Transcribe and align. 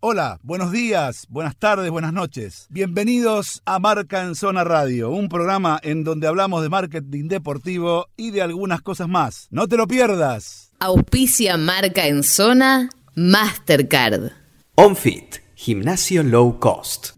Hola, 0.00 0.38
buenos 0.44 0.70
días, 0.70 1.26
buenas 1.28 1.56
tardes, 1.56 1.90
buenas 1.90 2.12
noches. 2.12 2.68
Bienvenidos 2.70 3.62
a 3.64 3.80
Marca 3.80 4.22
en 4.22 4.36
Zona 4.36 4.62
Radio, 4.62 5.10
un 5.10 5.28
programa 5.28 5.80
en 5.82 6.04
donde 6.04 6.28
hablamos 6.28 6.62
de 6.62 6.68
marketing 6.68 7.26
deportivo 7.26 8.06
y 8.16 8.30
de 8.30 8.40
algunas 8.42 8.80
cosas 8.80 9.08
más. 9.08 9.48
No 9.50 9.66
te 9.66 9.76
lo 9.76 9.88
pierdas. 9.88 10.70
Auspicia 10.78 11.56
Marca 11.56 12.06
en 12.06 12.22
Zona 12.22 12.90
Mastercard. 13.16 14.30
OnFit, 14.76 15.38
gimnasio 15.56 16.22
low 16.22 16.60
cost. 16.60 17.16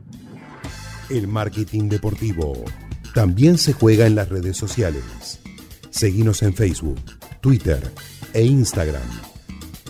El 1.10 1.28
marketing 1.28 1.90
deportivo 1.90 2.64
también 3.14 3.58
se 3.58 3.74
juega 3.74 4.06
en 4.06 4.14
las 4.14 4.30
redes 4.30 4.56
sociales. 4.56 5.40
Seguimos 5.90 6.42
en 6.42 6.54
Facebook, 6.54 7.02
Twitter 7.42 7.92
e 8.32 8.42
Instagram 8.42 9.02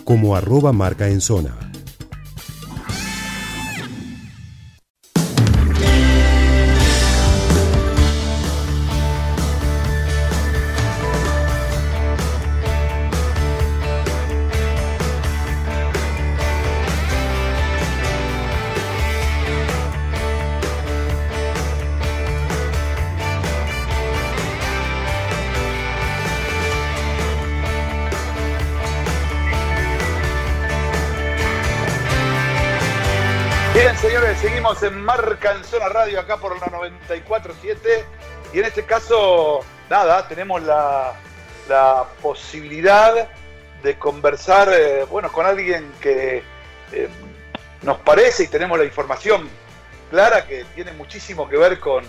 como 0.03 0.35
arroba 0.35 0.73
marca 0.73 1.07
en 1.07 1.21
zona. 1.21 1.71
En 34.43 35.01
Marca 35.03 35.51
en 35.51 35.63
Zona 35.63 35.89
Radio 35.89 36.19
acá 36.19 36.37
por 36.37 36.59
la 36.59 36.65
94.7 36.65 38.03
y 38.53 38.59
en 38.59 38.65
este 38.65 38.83
caso, 38.85 39.59
nada, 39.89 40.27
tenemos 40.27 40.63
la, 40.63 41.13
posibilidad 42.21 43.29
de 43.83 43.97
conversar, 43.99 44.69
eh, 44.73 45.03
bueno, 45.05 45.31
con 45.31 45.45
alguien 45.45 45.91
que 46.01 46.43
eh, 46.91 47.09
nos 47.83 47.99
parece 47.99 48.43
y 48.43 48.47
tenemos 48.47 48.77
la 48.79 48.85
información 48.85 49.47
clara 50.09 50.47
que 50.47 50.65
tiene 50.75 50.91
muchísimo 50.93 51.47
que 51.47 51.57
ver 51.57 51.79
con 51.79 52.03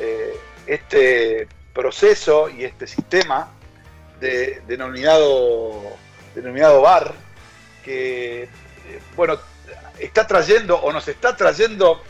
eh, 0.00 0.34
este 0.66 1.46
proceso 1.72 2.50
y 2.50 2.64
este 2.64 2.86
sistema 2.86 3.48
de, 4.20 4.60
denominado, 4.66 5.82
denominado 6.34 6.82
VAR, 6.82 7.14
que, 7.84 8.48
bueno, 9.16 9.38
está 9.98 10.26
trayendo 10.26 10.76
o 10.76 10.92
nos 10.92 11.06
está 11.08 11.36
trayendo 11.36 12.02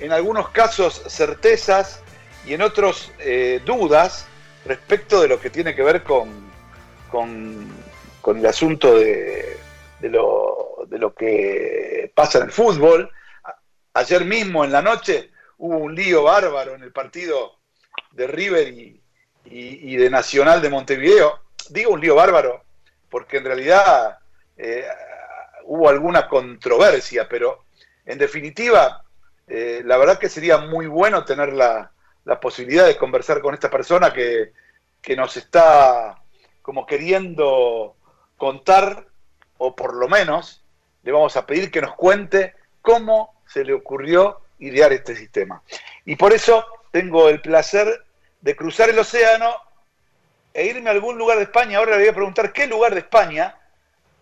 en 0.00 0.12
algunos 0.12 0.50
casos 0.50 1.02
certezas 1.08 2.02
y 2.46 2.54
en 2.54 2.62
otros 2.62 3.12
eh, 3.18 3.60
dudas 3.64 4.26
respecto 4.64 5.20
de 5.20 5.28
lo 5.28 5.40
que 5.40 5.50
tiene 5.50 5.74
que 5.74 5.82
ver 5.82 6.02
con, 6.02 6.50
con, 7.10 7.68
el 8.36 8.46
asunto 8.46 8.94
de, 8.94 9.56
de, 10.00 10.08
lo, 10.10 10.86
de, 10.86 10.98
lo, 10.98 11.14
que 11.14 12.12
pasa 12.14 12.38
en 12.38 12.44
el 12.44 12.52
fútbol. 12.52 13.10
Ayer 13.94 14.24
mismo 14.24 14.64
en 14.64 14.72
la 14.72 14.82
noche 14.82 15.30
hubo 15.56 15.78
un 15.78 15.94
lío 15.94 16.24
bárbaro 16.24 16.74
en 16.74 16.82
el 16.82 16.92
partido 16.92 17.58
de 18.12 18.26
River 18.26 18.68
y, 18.68 19.96
de 19.96 20.10
Nacional 20.10 20.60
de 20.60 20.68
Montevideo. 20.68 21.40
Digo 21.70 21.92
un 21.92 22.00
lío 22.00 22.14
bárbaro 22.14 22.64
porque 23.08 23.38
en 23.38 23.44
realidad 23.44 24.18
eh, 24.56 24.84
hubo 25.68 25.88
alguna 25.88 26.28
controversia, 26.28 27.28
pero 27.28 27.64
en 28.06 28.18
definitiva, 28.18 29.04
eh, 29.46 29.82
la 29.84 29.98
verdad 29.98 30.18
que 30.18 30.30
sería 30.30 30.56
muy 30.58 30.86
bueno 30.86 31.24
tener 31.24 31.52
la, 31.52 31.92
posibilidad 32.40 32.86
de 32.86 32.96
conversar 32.96 33.40
con 33.40 33.54
esta 33.54 33.70
persona 33.70 34.12
que, 34.12 34.52
nos 35.16 35.36
está 35.38 36.20
como 36.60 36.84
queriendo 36.84 37.96
contar, 38.36 39.06
o 39.56 39.74
por 39.74 39.94
lo 39.94 40.08
menos 40.08 40.62
le 41.02 41.12
vamos 41.12 41.36
a 41.36 41.46
pedir 41.46 41.70
que 41.70 41.80
nos 41.80 41.94
cuente 41.94 42.54
cómo 42.82 43.34
se 43.46 43.64
le 43.64 43.72
ocurrió 43.72 44.40
idear 44.58 44.92
este 44.92 45.16
sistema. 45.16 45.62
Y 46.04 46.16
por 46.16 46.34
eso 46.34 46.64
tengo 46.90 47.30
el 47.30 47.40
placer 47.40 48.04
de 48.42 48.56
cruzar 48.56 48.90
el 48.90 48.98
océano 48.98 49.54
e 50.52 50.66
irme 50.66 50.90
a 50.90 50.92
algún 50.92 51.16
lugar 51.16 51.38
de 51.38 51.44
España. 51.44 51.78
Ahora 51.78 51.92
le 51.92 51.98
voy 51.98 52.08
a 52.08 52.14
preguntar 52.14 52.52
qué 52.52 52.66
lugar 52.66 52.92
de 52.92 53.00
España 53.00 53.56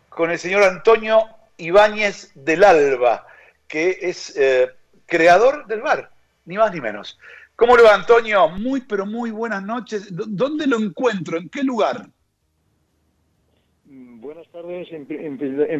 con 0.08 0.30
el 0.30 0.38
señor 0.38 0.62
Antonio 0.62 1.35
Ibáñez 1.58 2.32
del 2.34 2.64
Alba, 2.64 3.26
que 3.68 3.98
es 4.02 4.36
eh, 4.36 4.68
creador 5.06 5.66
del 5.66 5.82
bar, 5.82 6.10
ni 6.44 6.56
más 6.56 6.72
ni 6.72 6.80
menos. 6.80 7.18
¿Cómo 7.56 7.76
le 7.76 7.82
va, 7.82 7.94
Antonio? 7.94 8.48
Muy, 8.48 8.82
pero 8.82 9.06
muy 9.06 9.30
buenas 9.30 9.62
noches. 9.64 10.14
¿Dónde 10.14 10.66
lo 10.66 10.78
encuentro? 10.78 11.38
¿En 11.38 11.48
qué 11.48 11.62
lugar? 11.62 12.08
Mm, 13.86 14.20
buenas 14.20 14.46
tardes, 14.48 14.88
en, 14.90 15.06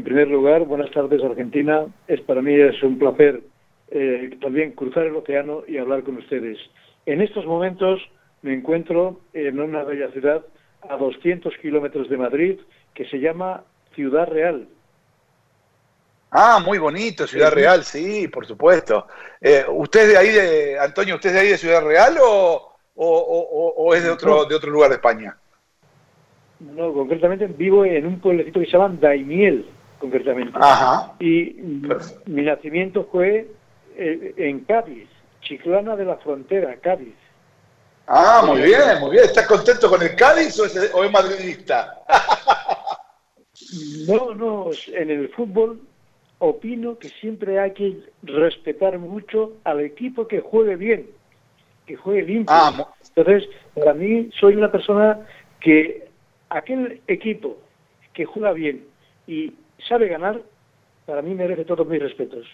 primer 0.04 0.28
lugar, 0.28 0.64
buenas 0.64 0.90
tardes 0.90 1.22
Argentina. 1.22 1.84
Es 2.08 2.20
para 2.22 2.40
mí 2.40 2.54
es 2.54 2.82
un 2.82 2.98
placer 2.98 3.42
eh, 3.90 4.38
también 4.40 4.72
cruzar 4.72 5.04
el 5.04 5.16
océano 5.16 5.64
y 5.68 5.76
hablar 5.76 6.02
con 6.02 6.16
ustedes. 6.16 6.58
En 7.04 7.20
estos 7.20 7.44
momentos 7.44 8.00
me 8.40 8.54
encuentro 8.54 9.20
en 9.34 9.60
una 9.60 9.84
bella 9.84 10.10
ciudad 10.12 10.46
a 10.88 10.96
200 10.96 11.52
kilómetros 11.58 12.08
de 12.08 12.16
Madrid 12.16 12.58
que 12.94 13.04
se 13.06 13.18
llama 13.18 13.64
Ciudad 13.94 14.28
Real, 14.28 14.68
Ah, 16.30 16.60
muy 16.64 16.78
bonito, 16.78 17.26
Ciudad 17.26 17.52
Real, 17.52 17.84
sí, 17.84 18.28
por 18.28 18.46
supuesto. 18.46 19.06
Eh, 19.40 19.64
¿Usted 19.68 20.00
es 20.00 20.08
de 20.08 20.18
ahí, 20.18 20.32
de, 20.32 20.78
Antonio, 20.78 21.14
usted 21.14 21.30
es 21.30 21.34
de 21.34 21.40
ahí 21.40 21.48
de 21.48 21.58
Ciudad 21.58 21.84
Real 21.84 22.16
o, 22.20 23.94
es 23.94 24.02
de 24.02 24.10
otro, 24.10 24.44
de 24.44 24.54
otro 24.54 24.70
lugar 24.70 24.90
de 24.90 24.96
España? 24.96 25.36
No, 26.58 26.92
concretamente 26.92 27.46
vivo 27.46 27.84
en 27.84 28.06
un 28.06 28.20
pueblecito 28.20 28.60
que 28.60 28.66
se 28.66 28.72
llama 28.72 28.96
Daimiel, 29.00 29.66
concretamente. 29.98 30.58
Ajá. 30.60 31.14
Y 31.20 31.56
mi 32.26 32.42
nacimiento 32.42 33.08
fue 33.10 33.48
eh, 33.96 34.34
en 34.36 34.60
Cádiz, 34.60 35.08
Chiclana 35.42 35.96
de 35.96 36.06
la 36.06 36.16
Frontera, 36.16 36.74
Cádiz. 36.76 37.14
Ah, 38.06 38.42
muy 38.46 38.62
bien, 38.62 39.00
muy 39.00 39.12
bien. 39.12 39.24
¿Estás 39.24 39.46
contento 39.46 39.88
con 39.88 40.02
el 40.02 40.14
Cádiz 40.16 40.58
o 40.60 40.66
es, 40.66 40.92
o 40.94 41.04
es 41.04 41.10
madridista? 41.10 42.02
no, 44.08 44.34
no, 44.34 44.70
en 44.92 45.10
el 45.10 45.28
fútbol 45.30 45.80
opino 46.38 46.98
que 46.98 47.08
siempre 47.08 47.58
hay 47.58 47.72
que 47.72 48.00
respetar 48.22 48.98
mucho 48.98 49.52
al 49.64 49.80
equipo 49.80 50.28
que 50.28 50.40
juegue 50.40 50.76
bien, 50.76 51.10
que 51.86 51.96
juegue 51.96 52.22
limpio. 52.22 52.54
Ah, 52.54 52.92
Entonces, 53.14 53.48
para 53.74 53.94
mí, 53.94 54.30
soy 54.38 54.56
una 54.56 54.70
persona 54.70 55.26
que 55.60 56.08
aquel 56.50 57.00
equipo 57.06 57.56
que 58.12 58.24
juega 58.24 58.52
bien 58.52 58.86
y 59.26 59.54
sabe 59.88 60.08
ganar, 60.08 60.40
para 61.06 61.22
mí 61.22 61.34
merece 61.34 61.64
todos 61.64 61.86
mis 61.86 62.00
respetos. 62.00 62.46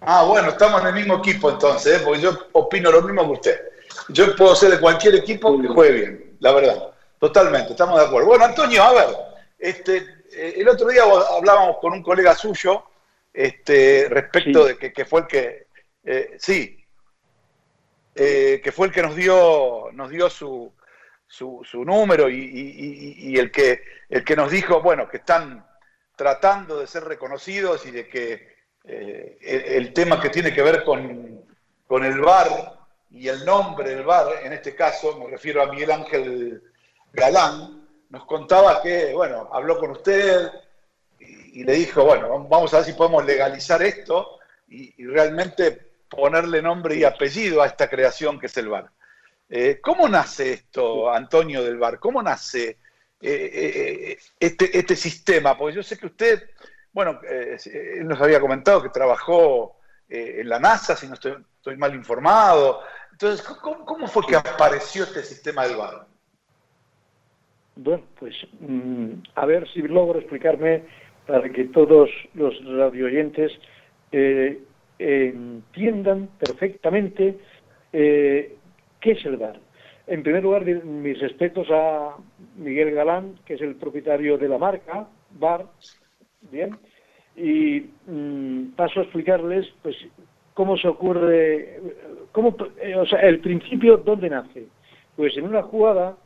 Ah, 0.00 0.24
bueno, 0.26 0.48
estamos 0.48 0.80
en 0.80 0.88
el 0.88 0.94
mismo 0.94 1.18
equipo 1.18 1.50
entonces, 1.50 2.00
¿eh? 2.00 2.02
porque 2.04 2.20
yo 2.20 2.30
opino 2.52 2.90
lo 2.90 3.02
mismo 3.02 3.24
que 3.26 3.32
usted. 3.32 3.60
Yo 4.08 4.34
puedo 4.36 4.54
ser 4.54 4.70
de 4.70 4.80
cualquier 4.80 5.16
equipo 5.16 5.60
que 5.60 5.68
juegue 5.68 5.92
bien, 5.92 6.36
la 6.40 6.52
verdad. 6.52 6.90
Totalmente, 7.18 7.72
estamos 7.72 7.98
de 8.00 8.06
acuerdo. 8.06 8.28
Bueno, 8.28 8.46
Antonio, 8.46 8.82
a 8.82 8.92
ver, 8.92 9.08
este, 9.58 9.98
eh, 10.32 10.54
el 10.56 10.68
otro 10.68 10.88
día 10.88 11.02
hablábamos 11.36 11.78
con 11.78 11.92
un 11.92 12.02
colega 12.02 12.34
suyo 12.34 12.82
este, 13.32 14.08
respecto 14.08 14.64
de 14.64 14.76
que, 14.76 15.04
fue 15.04 15.20
el 15.20 15.26
que, 15.26 15.66
eh, 16.04 16.36
sí, 16.38 16.84
eh, 18.14 18.60
que 18.62 18.72
fue 18.72 18.88
el 18.88 18.92
que 18.92 19.02
nos 19.02 19.14
dio, 19.14 19.90
nos 19.92 20.10
dio 20.10 20.28
su, 20.28 20.72
su, 21.26 21.64
número 21.84 22.28
y, 22.28 23.38
el, 23.38 23.50
que, 23.50 23.82
el 24.08 24.24
que 24.24 24.36
nos 24.36 24.50
dijo, 24.50 24.80
bueno, 24.82 25.08
que 25.08 25.18
están 25.18 25.66
tratando 26.16 26.80
de 26.80 26.86
ser 26.86 27.04
reconocidos 27.04 27.86
y 27.86 27.92
de 27.92 28.08
que 28.08 28.56
eh, 28.84 29.38
el, 29.40 29.92
tema 29.92 30.20
que 30.20 30.30
tiene 30.30 30.52
que 30.52 30.62
ver 30.62 30.82
con, 30.84 31.44
con 31.86 32.04
el 32.04 32.20
bar 32.20 32.78
y 33.10 33.28
el 33.28 33.44
nombre 33.44 33.90
del 33.90 34.04
bar, 34.04 34.26
en 34.42 34.52
este 34.52 34.74
caso 34.74 35.18
me 35.18 35.30
refiero 35.30 35.62
a 35.62 35.66
Miguel 35.66 35.92
Ángel 35.92 36.62
Galán, 37.12 37.88
nos 38.08 38.24
contaba 38.24 38.82
que, 38.82 39.12
bueno, 39.14 39.48
habló 39.52 39.78
con 39.78 39.92
usted, 39.92 40.50
y 41.52 41.64
le 41.64 41.74
dijo, 41.74 42.04
bueno, 42.04 42.46
vamos 42.48 42.72
a 42.72 42.78
ver 42.78 42.86
si 42.86 42.92
podemos 42.92 43.24
legalizar 43.24 43.82
esto 43.82 44.38
y, 44.68 45.04
realmente 45.04 45.90
ponerle 46.08 46.62
nombre 46.62 46.96
y 46.96 47.04
apellido 47.04 47.62
a 47.62 47.66
esta 47.66 47.88
creación 47.88 48.38
que 48.38 48.46
es 48.46 48.56
el 48.56 48.68
bar. 48.68 48.90
Eh, 49.48 49.80
¿Cómo 49.80 50.08
nace 50.08 50.52
esto, 50.52 51.12
Antonio 51.12 51.62
del 51.62 51.78
bar? 51.78 51.98
¿Cómo 51.98 52.22
nace 52.22 52.78
eh, 53.20 53.50
eh, 53.52 54.18
este, 54.38 54.76
este 54.76 54.96
sistema? 54.96 55.56
Porque 55.56 55.76
yo 55.76 55.82
sé 55.82 55.98
que 55.98 56.06
usted, 56.06 56.50
bueno, 56.92 57.20
él 57.22 58.06
nos 58.06 58.20
había 58.20 58.40
comentado 58.40 58.82
que 58.82 58.88
trabajó 58.88 59.76
en 60.08 60.48
la 60.48 60.58
NASA, 60.58 60.96
si 60.96 61.06
no 61.06 61.14
estoy, 61.14 61.76
mal 61.76 61.94
informado. 61.94 62.82
Entonces, 63.12 63.46
¿cómo, 63.60 64.08
fue 64.08 64.26
que 64.26 64.34
apareció 64.34 65.04
este 65.04 65.22
sistema 65.22 65.66
del 65.66 65.76
bar? 65.76 66.06
Bueno, 67.76 68.04
pues 68.18 68.34
mm, 68.58 69.12
a 69.36 69.46
ver 69.46 69.68
si 69.72 69.82
logro 69.82 70.18
explicarme 70.18 70.84
para 71.30 71.48
que 71.48 71.66
todos 71.66 72.10
los 72.34 72.52
radioyentes 72.64 73.52
eh, 74.10 74.58
entiendan 74.98 76.28
perfectamente 76.40 77.38
eh, 77.92 78.56
qué 79.00 79.12
es 79.12 79.24
el 79.24 79.36
bar. 79.36 79.60
En 80.08 80.24
primer 80.24 80.42
lugar, 80.42 80.64
mis 80.64 81.20
respetos 81.20 81.68
a 81.70 82.16
Miguel 82.56 82.90
Galán, 82.90 83.36
que 83.46 83.54
es 83.54 83.60
el 83.60 83.76
propietario 83.76 84.38
de 84.38 84.48
la 84.48 84.58
marca, 84.58 85.06
Bar, 85.38 85.66
bien, 86.50 86.76
y 87.36 87.86
mm, 88.08 88.72
paso 88.74 88.98
a 88.98 89.02
explicarles, 89.04 89.72
pues, 89.82 89.94
cómo 90.54 90.76
se 90.78 90.88
ocurre, 90.88 91.78
cómo, 92.32 92.56
eh, 92.82 92.96
o 92.96 93.06
sea, 93.06 93.20
el 93.20 93.38
principio, 93.38 93.98
¿dónde 93.98 94.30
nace? 94.30 94.66
Pues 95.14 95.36
en 95.36 95.44
una 95.44 95.62
jugada 95.62 96.16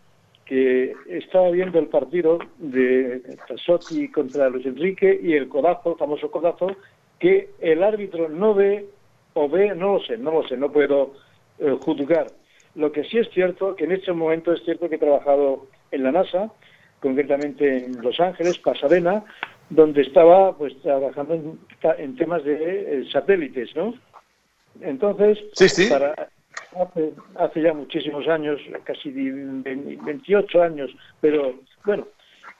que 0.44 0.94
estaba 1.08 1.50
viendo 1.50 1.78
el 1.78 1.86
partido 1.86 2.38
de 2.58 3.20
Tassotti 3.48 4.10
contra 4.10 4.48
Luis 4.48 4.66
Enrique 4.66 5.18
y 5.22 5.32
el 5.32 5.48
codazo, 5.48 5.92
el 5.92 5.98
famoso 5.98 6.30
codazo, 6.30 6.68
que 7.18 7.50
el 7.60 7.82
árbitro 7.82 8.28
no 8.28 8.54
ve 8.54 8.86
o 9.32 9.48
ve, 9.48 9.74
no 9.74 9.94
lo 9.94 10.00
sé, 10.00 10.18
no 10.18 10.32
lo 10.32 10.46
sé, 10.46 10.56
no 10.56 10.70
puedo 10.70 11.14
eh, 11.58 11.76
juzgar. 11.80 12.26
Lo 12.74 12.92
que 12.92 13.04
sí 13.04 13.18
es 13.18 13.30
cierto, 13.30 13.74
que 13.76 13.84
en 13.84 13.92
este 13.92 14.12
momento 14.12 14.52
es 14.52 14.62
cierto 14.64 14.88
que 14.88 14.96
he 14.96 14.98
trabajado 14.98 15.66
en 15.90 16.02
la 16.02 16.12
NASA, 16.12 16.50
concretamente 17.00 17.84
en 17.84 18.02
Los 18.02 18.20
Ángeles, 18.20 18.58
Pasadena, 18.58 19.24
donde 19.70 20.02
estaba 20.02 20.56
pues 20.56 20.78
trabajando 20.82 21.34
en, 21.98 22.16
temas 22.16 22.44
de 22.44 22.54
eh, 23.00 23.04
satélites, 23.10 23.74
¿no? 23.74 23.94
Entonces, 24.80 25.38
Para, 25.88 26.28
hace, 27.36 27.62
ya 27.62 27.72
muchísimos 27.72 28.26
años, 28.28 28.60
casi 28.84 29.10
28 29.10 30.62
años, 30.62 30.90
pero 31.20 31.54
bueno, 31.84 32.06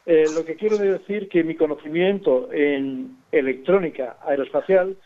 eh, 0.07 0.25
lo 0.35 0.45
que 0.45 0.57
quiero 0.57 0.77
decir 0.77 1.29
que 1.29 1.45
mi 1.45 1.55
conocimiento 1.55 2.53
en 2.53 3.17
electrónica 3.33 4.17
aeroespacial 4.27 4.97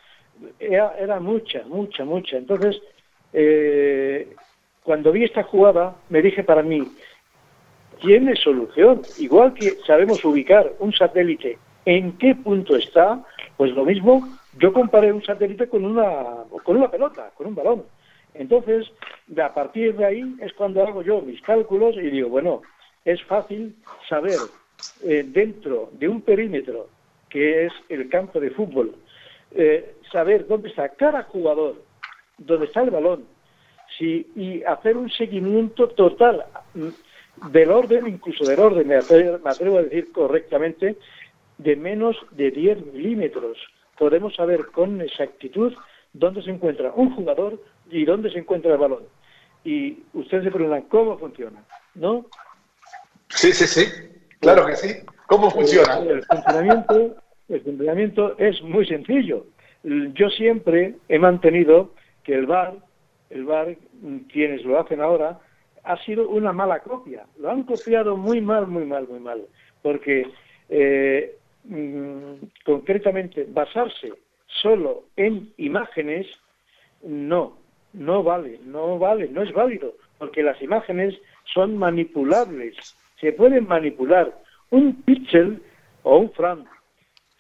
era, 0.59 0.95
era 0.99 1.21
mucha, 1.21 1.63
mucha, 1.67 2.05
mucha. 2.05 2.37
Entonces, 2.37 2.81
eh, 3.33 4.29
cuando 4.83 5.13
vi 5.13 5.25
esta 5.25 5.43
jugada, 5.43 5.97
me 6.09 6.23
dije 6.23 6.43
para 6.43 6.63
mí, 6.63 6.83
tiene 8.01 8.37
solución. 8.37 9.03
Igual 9.19 9.55
que 9.55 9.71
sabemos 9.87 10.25
ubicar 10.25 10.73
un 10.79 10.93
satélite 10.93 11.59
en 11.85 12.19
qué 12.19 12.35
punto 12.35 12.77
está, 12.77 13.25
pues 13.57 13.73
lo 13.73 13.85
mismo, 13.85 14.29
yo 14.59 14.73
comparé 14.73 15.13
un 15.13 15.23
satélite 15.23 15.69
con 15.69 15.85
una, 15.85 16.45
con 16.65 16.77
una 16.77 16.91
pelota, 16.91 17.31
con 17.35 17.47
un 17.47 17.55
balón. 17.55 17.85
Entonces, 18.35 18.87
a 19.43 19.55
partir 19.55 19.97
de 19.97 20.05
ahí 20.05 20.37
es 20.41 20.53
cuando 20.53 20.83
hago 20.83 21.03
yo 21.03 21.21
mis 21.21 21.41
cálculos 21.43 21.97
y 21.97 22.11
digo, 22.11 22.29
bueno, 22.29 22.63
es 23.05 23.23
fácil 23.25 23.75
saber 24.09 24.39
eh, 25.03 25.25
dentro 25.27 25.91
de 25.93 26.09
un 26.09 26.23
perímetro 26.23 26.89
que 27.29 27.67
es 27.67 27.73
el 27.89 28.09
campo 28.09 28.41
de 28.41 28.51
fútbol, 28.51 28.95
eh, 29.53 29.97
saber 30.11 30.47
dónde 30.47 30.69
está 30.69 30.89
cada 30.91 31.25
jugador, 31.25 31.83
dónde 32.39 32.67
está 32.67 32.83
el 32.83 32.91
balón, 32.91 33.25
y 34.01 34.63
hacer 34.63 34.97
un 34.97 35.11
seguimiento 35.11 35.89
total 35.89 36.45
mm, 36.75 37.51
del 37.51 37.71
orden, 37.71 38.07
incluso 38.07 38.45
del 38.45 38.61
orden, 38.61 38.87
me 38.87 38.95
atrevo 38.97 39.79
a 39.79 39.83
decir 39.83 40.13
correctamente, 40.13 40.97
de 41.57 41.77
menos 41.77 42.17
de 42.33 42.51
10 42.51 42.93
milímetros. 42.93 43.59
Podemos 43.99 44.35
saber 44.37 44.67
con 44.67 45.01
exactitud 45.01 45.75
dónde 46.13 46.43
se 46.43 46.51
encuentra 46.51 46.93
un 46.95 47.11
jugador 47.15 47.61
y 47.91 48.05
dónde 48.05 48.31
se 48.31 48.39
encuentra 48.39 48.73
el 48.73 48.79
balón. 48.79 49.05
Y 49.65 49.99
ustedes 50.13 50.45
se 50.45 50.51
preguntan 50.51 50.83
cómo 50.83 51.19
funciona, 51.19 51.65
¿no? 51.95 52.27
Sí, 53.29 53.53
sí, 53.53 53.67
sí. 53.67 53.87
Claro 54.41 54.67
que 54.67 54.77
sí. 54.77 54.95
¿Cómo 55.27 55.51
funciona? 55.51 55.99
El, 55.99 56.25
funcionamiento, 56.25 57.17
el 57.49 57.61
funcionamiento 57.61 58.39
es 58.39 58.63
muy 58.63 58.87
sencillo. 58.87 59.47
Yo 59.83 60.31
siempre 60.31 60.95
he 61.09 61.19
mantenido 61.19 61.93
que 62.25 62.35
el 62.35 62.47
VAR, 62.47 62.75
el 63.31 63.45
VAR, 63.45 63.77
quienes 64.33 64.65
lo 64.65 64.79
hacen 64.79 65.01
ahora, 65.01 65.39
ha 65.85 66.05
sido 66.05 66.29
una 66.29 66.53
mala 66.53 66.81
copia. 66.81 67.27
Lo 67.39 67.51
han 67.51 67.65
copiado 67.65 68.17
muy 68.17 68.41
mal, 68.41 68.67
muy 68.67 68.85
mal, 68.85 69.07
muy 69.09 69.21
mal. 69.21 69.47
Porque 69.83 70.27
eh, 70.69 71.37
mm, 71.65 72.35
concretamente 72.65 73.47
basarse 73.49 74.13
solo 74.63 75.05
en 75.17 75.53
imágenes 75.57 76.27
no, 77.03 77.58
no 77.93 78.23
vale, 78.23 78.61
no 78.65 78.99
vale, 78.99 79.29
no 79.29 79.43
es 79.43 79.53
válido, 79.53 79.95
porque 80.19 80.43
las 80.43 80.61
imágenes 80.63 81.15
son 81.45 81.77
manipulables 81.77 82.77
se 83.21 83.33
pueden 83.33 83.67
manipular. 83.67 84.33
Un 84.71 85.03
píxel 85.03 85.63
o 86.03 86.19
un 86.19 86.31
frame 86.33 86.65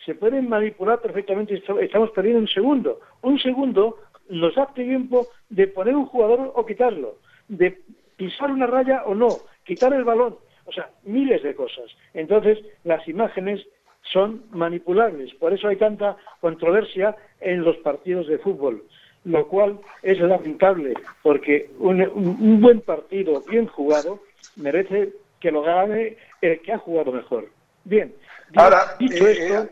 se 0.04 0.14
pueden 0.14 0.48
manipular 0.48 1.00
perfectamente. 1.00 1.62
Estamos 1.80 2.10
perdiendo 2.10 2.40
un 2.40 2.48
segundo. 2.48 3.00
Un 3.22 3.38
segundo 3.38 3.98
nos 4.30 4.54
da 4.54 4.66
tiempo 4.72 5.26
de 5.48 5.66
poner 5.68 5.94
un 5.94 6.06
jugador 6.06 6.52
o 6.54 6.64
quitarlo, 6.64 7.16
de 7.48 7.78
pisar 8.16 8.50
una 8.50 8.66
raya 8.66 9.04
o 9.04 9.14
no, 9.14 9.28
quitar 9.64 9.92
el 9.92 10.04
balón. 10.04 10.36
O 10.64 10.72
sea, 10.72 10.90
miles 11.04 11.42
de 11.42 11.54
cosas. 11.54 11.86
Entonces, 12.12 12.58
las 12.84 13.06
imágenes 13.08 13.66
son 14.02 14.44
manipulables. 14.50 15.34
Por 15.34 15.52
eso 15.52 15.68
hay 15.68 15.76
tanta 15.76 16.16
controversia 16.40 17.16
en 17.40 17.62
los 17.62 17.76
partidos 17.78 18.26
de 18.26 18.38
fútbol, 18.38 18.84
lo 19.28 19.46
cual 19.46 19.78
es 20.02 20.18
lamentable, 20.18 20.94
porque 21.22 21.70
un 21.78 22.60
buen 22.60 22.80
partido 22.80 23.42
bien 23.48 23.66
jugado 23.66 24.20
merece 24.56 25.12
que 25.40 25.50
lo 25.50 25.62
gane 25.62 26.16
el 26.40 26.60
que 26.62 26.72
ha 26.72 26.78
jugado 26.78 27.12
mejor. 27.12 27.48
Bien, 27.84 28.14
Ahora, 28.56 28.96
dicho 28.98 29.26
eh, 29.26 29.32
esto... 29.32 29.64
Eh, 29.64 29.70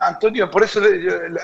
Antonio, 0.00 0.50
por 0.50 0.62
eso 0.62 0.80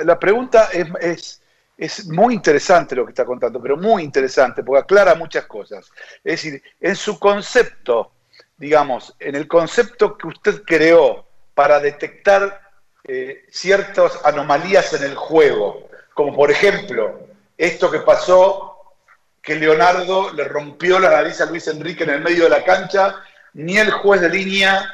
la, 0.05 0.19
pregunta 0.19 0.71
es, 0.73 1.43
es, 1.77 2.07
muy 2.09 2.33
interesante 2.33 2.97
lo 2.97 3.05
que 3.05 3.11
está 3.11 3.27
contando, 3.27 3.61
pero 3.61 3.77
muy 3.77 4.03
interesante, 4.03 4.63
porque 4.63 4.81
aclara 4.81 5.15
muchas 5.15 5.45
cosas. 5.45 5.91
Es 6.25 6.43
decir, 6.43 6.63
en 6.81 6.97
su 6.97 7.19
concepto, 7.19 8.13
digamos, 8.57 9.15
en 9.19 9.35
el 9.35 9.47
concepto 9.47 10.17
que 10.17 10.29
usted 10.29 10.63
creó 10.65 11.27
para 11.53 11.79
detectar 11.79 12.59
eh, 13.05 13.45
ciertas 13.51 14.19
anomalías 14.25 14.95
en 14.95 15.11
el 15.11 15.15
juego, 15.15 15.87
como 16.17 16.35
por 16.35 16.51
ejemplo 16.51 17.29
esto 17.59 17.91
que 17.91 17.99
pasó 17.99 18.95
que 19.43 19.55
Leonardo 19.55 20.33
le 20.33 20.45
rompió 20.45 20.99
la 20.99 21.11
nariz 21.11 21.43
a 21.43 21.45
Luis 21.47 21.69
Enrique 21.69 22.05
en 22.05 22.11
el 22.11 22.23
medio 22.23 22.45
de 22.45 22.51
la 22.51 22.65
cancha, 22.65 23.17
ni 23.53 23.77
el 23.77 23.91
juez 23.91 24.23
de 24.23 24.31
línea, 24.31 24.91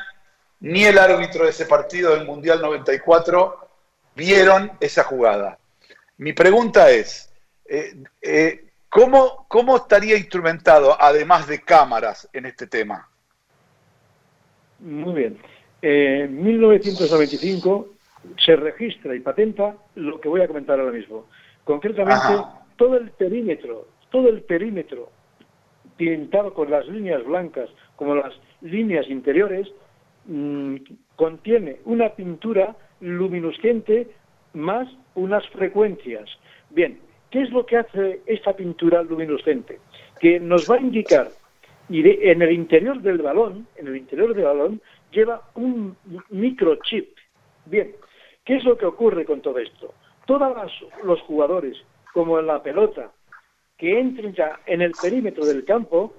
ni 0.59 0.85
el 0.85 0.99
árbitro 0.99 1.45
de 1.45 1.51
ese 1.51 1.67
partido 1.67 2.17
del 2.17 2.27
Mundial 2.27 2.61
94 2.61 3.69
vieron 4.17 4.73
esa 4.81 5.05
jugada. 5.05 5.59
Mi 6.19 6.33
pregunta 6.33 6.91
es, 6.91 7.31
eh, 7.67 7.95
eh, 8.21 8.65
¿cómo, 8.89 9.47
¿cómo 9.49 9.77
estaría 9.77 10.17
instrumentado, 10.17 11.01
además 11.01 11.47
de 11.47 11.63
cámaras, 11.63 12.29
en 12.33 12.47
este 12.47 12.67
tema? 12.67 13.09
Muy 14.81 15.15
bien. 15.15 15.39
En 15.81 16.43
1995 16.43 17.93
se 18.45 18.57
registra 18.57 19.15
y 19.15 19.21
patenta 19.21 19.77
lo 19.95 20.21
que 20.21 20.29
voy 20.29 20.41
a 20.41 20.49
comentar 20.49 20.79
ahora 20.79 20.93
mismo. 20.93 21.27
Concretamente, 21.65 22.45
todo 22.77 22.97
el 22.97 23.11
perímetro 23.11 23.87
todo 24.13 24.29
el 24.29 24.43
perímetro 24.43 25.11
pintado 25.97 26.55
con 26.55 26.71
las 26.71 26.87
líneas 26.87 27.25
blancas 27.25 27.69
como 27.97 28.15
las 28.15 28.33
líneas 28.61 29.09
interiores 29.09 29.67
mm, 30.27 30.77
contiene 31.17 31.79
una 31.87 32.11
pintura 32.11 32.77
luminiscente 33.01 34.09
más 34.53 34.89
unas 35.15 35.47
frecuencias. 35.49 36.29
Bien, 36.71 37.01
¿qué 37.31 37.43
es 37.43 37.51
lo 37.51 37.67
que 37.67 37.79
hace 37.79 38.21
esta 38.27 38.55
pintura 38.55 39.03
luminiscente? 39.03 39.81
Que 40.21 40.39
nos 40.39 40.71
va 40.71 40.77
a 40.77 40.81
indicar 40.81 41.29
y 41.89 42.09
en 42.09 42.43
el 42.43 42.53
interior 42.53 43.01
del 43.03 43.19
balón, 43.19 43.67
en 43.77 43.89
el 43.89 43.97
interior 43.97 44.35
del 44.35 44.45
balón 44.45 44.81
lleva 45.11 45.43
un 45.55 45.97
microchip. 46.31 47.17
Bien, 47.67 47.93
¿qué 48.45 48.57
es 48.57 48.65
lo 48.65 48.77
que 48.77 48.87
ocurre 48.87 49.25
con 49.25 49.41
todo 49.41 49.59
esto? 49.59 49.95
Todos 50.27 50.73
los 51.03 51.21
jugadores, 51.23 51.77
como 52.13 52.41
la 52.41 52.63
pelota, 52.63 53.11
que 53.77 53.99
entren 53.99 54.35
ya 54.35 54.61
en 54.67 54.83
el 54.83 54.93
perímetro 54.93 55.45
del 55.45 55.65
campo, 55.65 56.15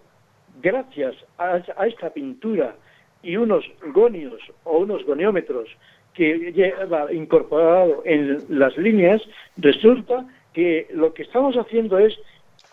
gracias 0.62 1.16
a, 1.38 1.58
esta 1.86 2.10
pintura 2.12 2.76
y 3.22 3.38
unos 3.38 3.66
gonios 3.94 4.42
o 4.66 4.80
unos 4.80 5.06
goniómetros 5.06 5.70
que 6.14 6.52
lleva 6.52 7.12
incorporado 7.12 8.04
en 8.06 8.46
las 8.50 8.78
líneas, 8.78 9.22
resulta 9.58 10.28
que 10.54 10.88
lo 10.92 11.14
que 11.14 11.24
estamos 11.24 11.56
haciendo 11.56 11.98
es 11.98 12.14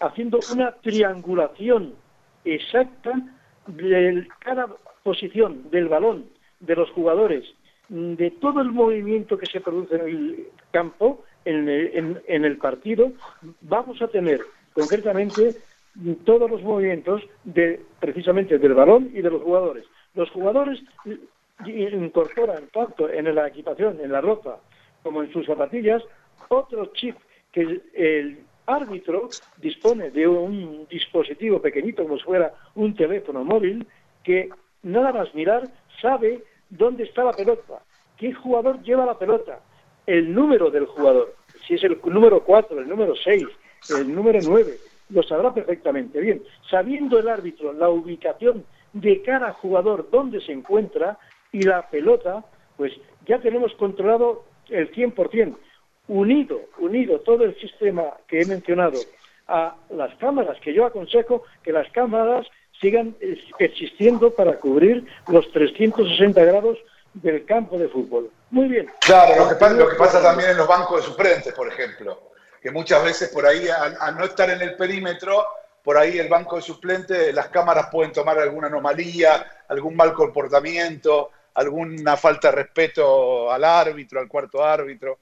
haciendo 0.00 0.40
una 0.52 0.72
triangulación 0.72 1.94
exacta 2.44 3.12
de 3.66 4.26
cada 4.40 4.66
posición 5.02 5.70
del 5.70 5.88
balón, 5.88 6.26
de 6.58 6.76
los 6.76 6.90
jugadores, 6.90 7.44
de 7.90 8.30
todo 8.30 8.60
el 8.60 8.70
movimiento 8.70 9.36
que 9.36 9.46
se 9.46 9.60
produce 9.60 9.96
en 9.96 10.00
el 10.00 10.46
campo, 10.70 11.24
en 11.44 11.68
el 12.28 12.56
partido, 12.58 13.12
vamos 13.60 14.00
a 14.00 14.08
tener 14.08 14.40
concretamente 14.72 15.56
todos 16.24 16.50
los 16.50 16.62
movimientos 16.62 17.22
de 17.44 17.80
precisamente 17.98 18.58
del 18.58 18.74
balón 18.74 19.10
y 19.12 19.20
de 19.22 19.30
los 19.30 19.42
jugadores. 19.42 19.84
Los 20.14 20.30
jugadores 20.30 20.80
incorporan 21.66 22.68
tanto 22.72 23.10
en 23.10 23.34
la 23.34 23.48
equipación, 23.48 23.98
en 24.00 24.12
la 24.12 24.20
ropa, 24.20 24.60
como 25.02 25.22
en 25.22 25.32
sus 25.32 25.46
zapatillas, 25.46 26.02
otro 26.48 26.86
chip 26.94 27.16
que 27.52 27.80
el, 27.94 28.38
árbitro 28.66 29.28
dispone 29.56 30.10
de 30.10 30.28
un 30.28 30.86
dispositivo 30.88 31.60
pequeñito 31.60 32.04
como 32.04 32.18
si 32.18 32.24
fuera 32.24 32.52
un 32.76 32.94
teléfono 32.94 33.42
móvil 33.42 33.84
que 34.22 34.48
nada 34.84 35.12
más 35.12 35.34
mirar 35.34 35.64
sabe 36.00 36.44
dónde 36.70 37.04
está 37.04 37.24
la 37.24 37.32
pelota, 37.32 37.82
qué 38.16 38.32
jugador 38.32 38.82
lleva 38.82 39.04
la 39.04 39.18
pelota, 39.18 39.60
el 40.06 40.32
número 40.32 40.70
del 40.70 40.86
jugador, 40.86 41.34
si 41.66 41.74
es 41.74 41.84
el 41.84 42.00
número 42.04 42.42
4, 42.42 42.80
el 42.80 42.88
número 42.88 43.14
6, 43.14 43.46
el 43.98 44.14
número 44.14 44.38
9, 44.42 44.76
lo 45.10 45.22
sabrá 45.22 45.52
perfectamente. 45.52 46.20
Bien, 46.20 46.42
sabiendo 46.70 47.18
el 47.18 47.28
árbitro 47.28 47.72
la 47.72 47.88
ubicación 47.88 48.64
de 48.92 49.22
cada 49.22 49.52
jugador, 49.52 50.08
dónde 50.10 50.40
se 50.40 50.52
encuentra 50.52 51.18
y 51.52 51.62
la 51.62 51.88
pelota, 51.88 52.44
pues 52.76 52.92
ya 53.26 53.38
tenemos 53.40 53.74
controlado 53.74 54.44
el 54.68 54.90
100%. 54.92 55.56
Unido, 56.08 56.60
unido 56.78 57.20
todo 57.20 57.44
el 57.44 57.54
sistema 57.60 58.04
que 58.26 58.40
he 58.40 58.46
mencionado 58.46 58.98
a 59.46 59.76
las 59.90 60.14
cámaras, 60.16 60.58
que 60.60 60.74
yo 60.74 60.84
aconsejo 60.84 61.44
que 61.62 61.72
las 61.72 61.90
cámaras 61.92 62.46
sigan 62.80 63.16
existiendo 63.58 64.34
para 64.34 64.58
cubrir 64.58 65.06
los 65.28 65.50
360 65.52 66.44
grados 66.44 66.78
del 67.14 67.44
campo 67.44 67.78
de 67.78 67.88
fútbol. 67.88 68.30
Muy 68.50 68.68
bien. 68.68 68.90
Claro, 69.00 69.44
lo 69.44 69.48
que, 69.48 69.54
pasa, 69.56 69.74
lo 69.74 69.88
que 69.88 69.96
pasa 69.96 70.22
también 70.22 70.50
en 70.50 70.56
los 70.56 70.66
bancos 70.68 71.00
de 71.00 71.06
suplentes, 71.06 71.52
por 71.52 71.68
ejemplo, 71.68 72.30
que 72.60 72.70
muchas 72.70 73.04
veces 73.04 73.28
por 73.28 73.46
ahí, 73.46 73.68
al, 73.68 74.16
no 74.16 74.24
estar 74.24 74.50
en 74.50 74.60
el 74.60 74.76
perímetro, 74.76 75.44
por 75.82 75.96
ahí 75.96 76.18
el 76.18 76.28
banco 76.28 76.56
de 76.56 76.62
suplentes, 76.62 77.34
las 77.34 77.48
cámaras 77.48 77.88
pueden 77.90 78.12
tomar 78.12 78.38
alguna 78.38 78.66
anomalía, 78.66 79.46
algún 79.68 79.96
mal 79.96 80.12
comportamiento, 80.12 81.30
alguna 81.54 82.16
falta 82.16 82.50
de 82.50 82.56
respeto 82.56 83.50
al 83.50 83.64
árbitro, 83.64 84.20
al 84.20 84.28
cuarto 84.28 84.64
árbitro. 84.64 85.18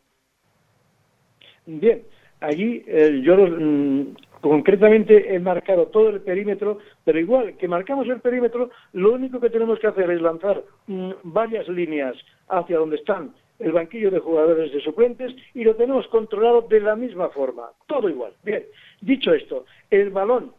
Bien, 1.66 2.02
allí 2.40 2.84
eh, 2.86 3.20
yo 3.22 3.36
mm, 3.36 4.16
concretamente 4.40 5.34
he 5.34 5.38
marcado 5.38 5.86
todo 5.86 6.10
el 6.10 6.20
perímetro, 6.20 6.78
pero 7.04 7.18
igual 7.18 7.56
que 7.56 7.68
marcamos 7.68 8.08
el 8.08 8.20
perímetro, 8.20 8.70
lo 8.92 9.12
único 9.12 9.40
que 9.40 9.50
tenemos 9.50 9.78
que 9.78 9.88
hacer 9.88 10.10
es 10.10 10.20
lanzar 10.20 10.62
mm, 10.86 11.10
varias 11.24 11.68
líneas 11.68 12.16
hacia 12.48 12.78
donde 12.78 12.96
están 12.96 13.32
el 13.58 13.72
banquillo 13.72 14.10
de 14.10 14.20
jugadores 14.20 14.72
de 14.72 14.80
suplentes 14.80 15.34
y 15.54 15.64
lo 15.64 15.74
tenemos 15.74 16.06
controlado 16.08 16.62
de 16.62 16.80
la 16.80 16.94
misma 16.94 17.28
forma, 17.30 17.70
todo 17.86 18.08
igual. 18.08 18.32
Bien, 18.44 18.64
dicho 19.00 19.32
esto, 19.32 19.64
el 19.90 20.10
balón, 20.10 20.52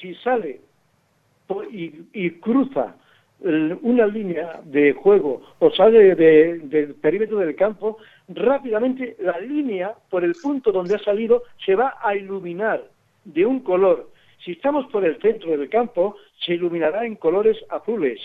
si 0.00 0.14
sale 0.16 0.60
y, 1.70 2.30
cruza 2.40 2.96
una 3.82 4.06
línea 4.06 4.60
de 4.64 4.92
juego 4.92 5.42
o 5.58 5.70
sale 5.70 6.14
del 6.14 6.94
perímetro 7.00 7.38
del 7.38 7.56
campo, 7.56 7.98
rápidamente 8.28 9.16
la 9.20 9.38
línea 9.38 9.94
por 10.10 10.24
el 10.24 10.34
punto 10.34 10.72
donde 10.72 10.94
ha 10.94 10.98
salido 10.98 11.42
se 11.64 11.74
va 11.74 11.98
a 12.02 12.14
iluminar 12.14 12.84
de 13.24 13.46
un 13.46 13.60
color. 13.60 14.10
Si 14.44 14.52
estamos 14.52 14.86
por 14.90 15.04
el 15.04 15.20
centro 15.20 15.50
del 15.50 15.68
campo, 15.68 16.16
se 16.44 16.54
iluminará 16.54 17.06
en 17.06 17.16
colores 17.16 17.56
azules. 17.68 18.20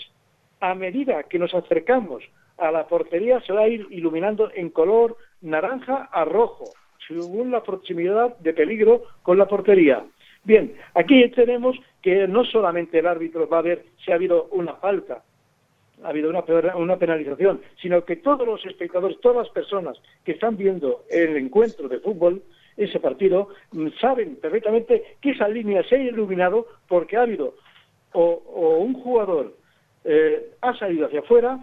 A 0.60 0.74
medida 0.74 1.22
que 1.24 1.38
nos 1.38 1.54
acercamos 1.54 2.24
a 2.58 2.72
la 2.72 2.86
portería 2.86 3.40
se 3.42 3.52
va 3.52 3.62
a 3.62 3.68
ir 3.68 3.86
iluminando 3.90 4.50
en 4.54 4.70
color 4.70 5.16
naranja 5.40 6.08
a 6.10 6.24
rojo, 6.24 6.64
según 7.06 7.52
la 7.52 7.62
proximidad 7.62 8.36
de 8.38 8.52
peligro 8.52 9.04
con 9.22 9.38
la 9.38 9.46
portería. 9.46 10.04
Bien, 10.44 10.74
aquí 10.94 11.28
tenemos 11.30 11.76
que 12.02 12.26
no 12.26 12.44
solamente 12.44 12.98
el 12.98 13.06
árbitro 13.06 13.48
va 13.48 13.58
a 13.58 13.62
ver 13.62 13.84
si 14.04 14.10
ha 14.10 14.16
habido 14.16 14.48
una 14.52 14.74
falta, 14.74 15.22
ha 16.04 16.08
habido 16.08 16.30
una, 16.30 16.44
una 16.76 16.96
penalización, 16.96 17.60
sino 17.80 18.04
que 18.04 18.16
todos 18.16 18.46
los 18.46 18.64
espectadores, 18.64 19.20
todas 19.20 19.46
las 19.46 19.48
personas 19.50 19.98
que 20.24 20.32
están 20.32 20.56
viendo 20.56 21.04
el 21.10 21.36
encuentro 21.36 21.88
de 21.88 22.00
fútbol, 22.00 22.42
ese 22.76 23.00
partido, 23.00 23.48
mm, 23.72 23.88
saben 24.00 24.36
perfectamente 24.36 25.16
que 25.20 25.30
esa 25.30 25.48
línea 25.48 25.82
se 25.82 25.96
ha 25.96 25.98
iluminado 25.98 26.66
porque 26.86 27.16
ha 27.16 27.22
habido 27.22 27.54
o, 28.12 28.78
un 28.78 28.94
jugador 28.94 29.54
eh, 30.04 30.52
ha 30.60 30.74
salido 30.78 31.06
hacia 31.06 31.20
afuera 31.20 31.58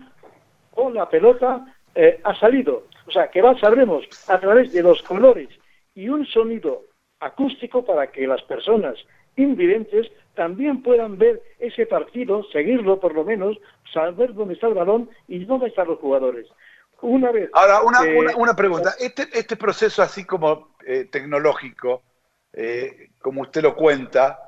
o 0.75 0.89
la 0.91 1.09
pelota 1.09 1.73
eh, 1.95 2.19
ha 2.23 2.35
salido. 2.35 2.83
O 3.07 3.11
sea, 3.11 3.29
que 3.29 3.41
va, 3.41 3.57
sabremos 3.59 4.05
a 4.27 4.39
través 4.39 4.73
de 4.73 4.83
los 4.83 5.01
colores 5.03 5.49
y 5.93 6.09
un 6.09 6.25
sonido 6.25 6.83
acústico 7.19 7.85
para 7.85 8.07
que 8.11 8.27
las 8.27 8.41
personas 8.43 8.97
invidentes 9.37 10.11
también 10.35 10.83
puedan 10.83 11.17
ver 11.17 11.41
ese 11.59 11.85
partido, 11.85 12.43
seguirlo 12.51 12.99
por 12.99 13.13
lo 13.13 13.23
menos, 13.23 13.57
saber 13.93 14.33
dónde 14.33 14.55
está 14.55 14.67
el 14.67 14.73
balón 14.73 15.09
y 15.27 15.45
dónde 15.45 15.67
están 15.67 15.87
los 15.87 15.99
jugadores. 15.99 16.47
Una 17.01 17.31
vez. 17.31 17.49
Ahora, 17.53 17.81
una, 17.81 17.99
una, 18.37 18.55
pregunta. 18.55 18.95
Este, 18.99 19.27
este 19.33 19.57
proceso, 19.57 20.01
así 20.01 20.25
como 20.25 20.75
eh, 20.85 21.05
tecnológico, 21.11 22.03
eh, 22.53 23.09
como 23.19 23.41
usted 23.41 23.61
lo 23.61 23.75
cuenta, 23.75 24.39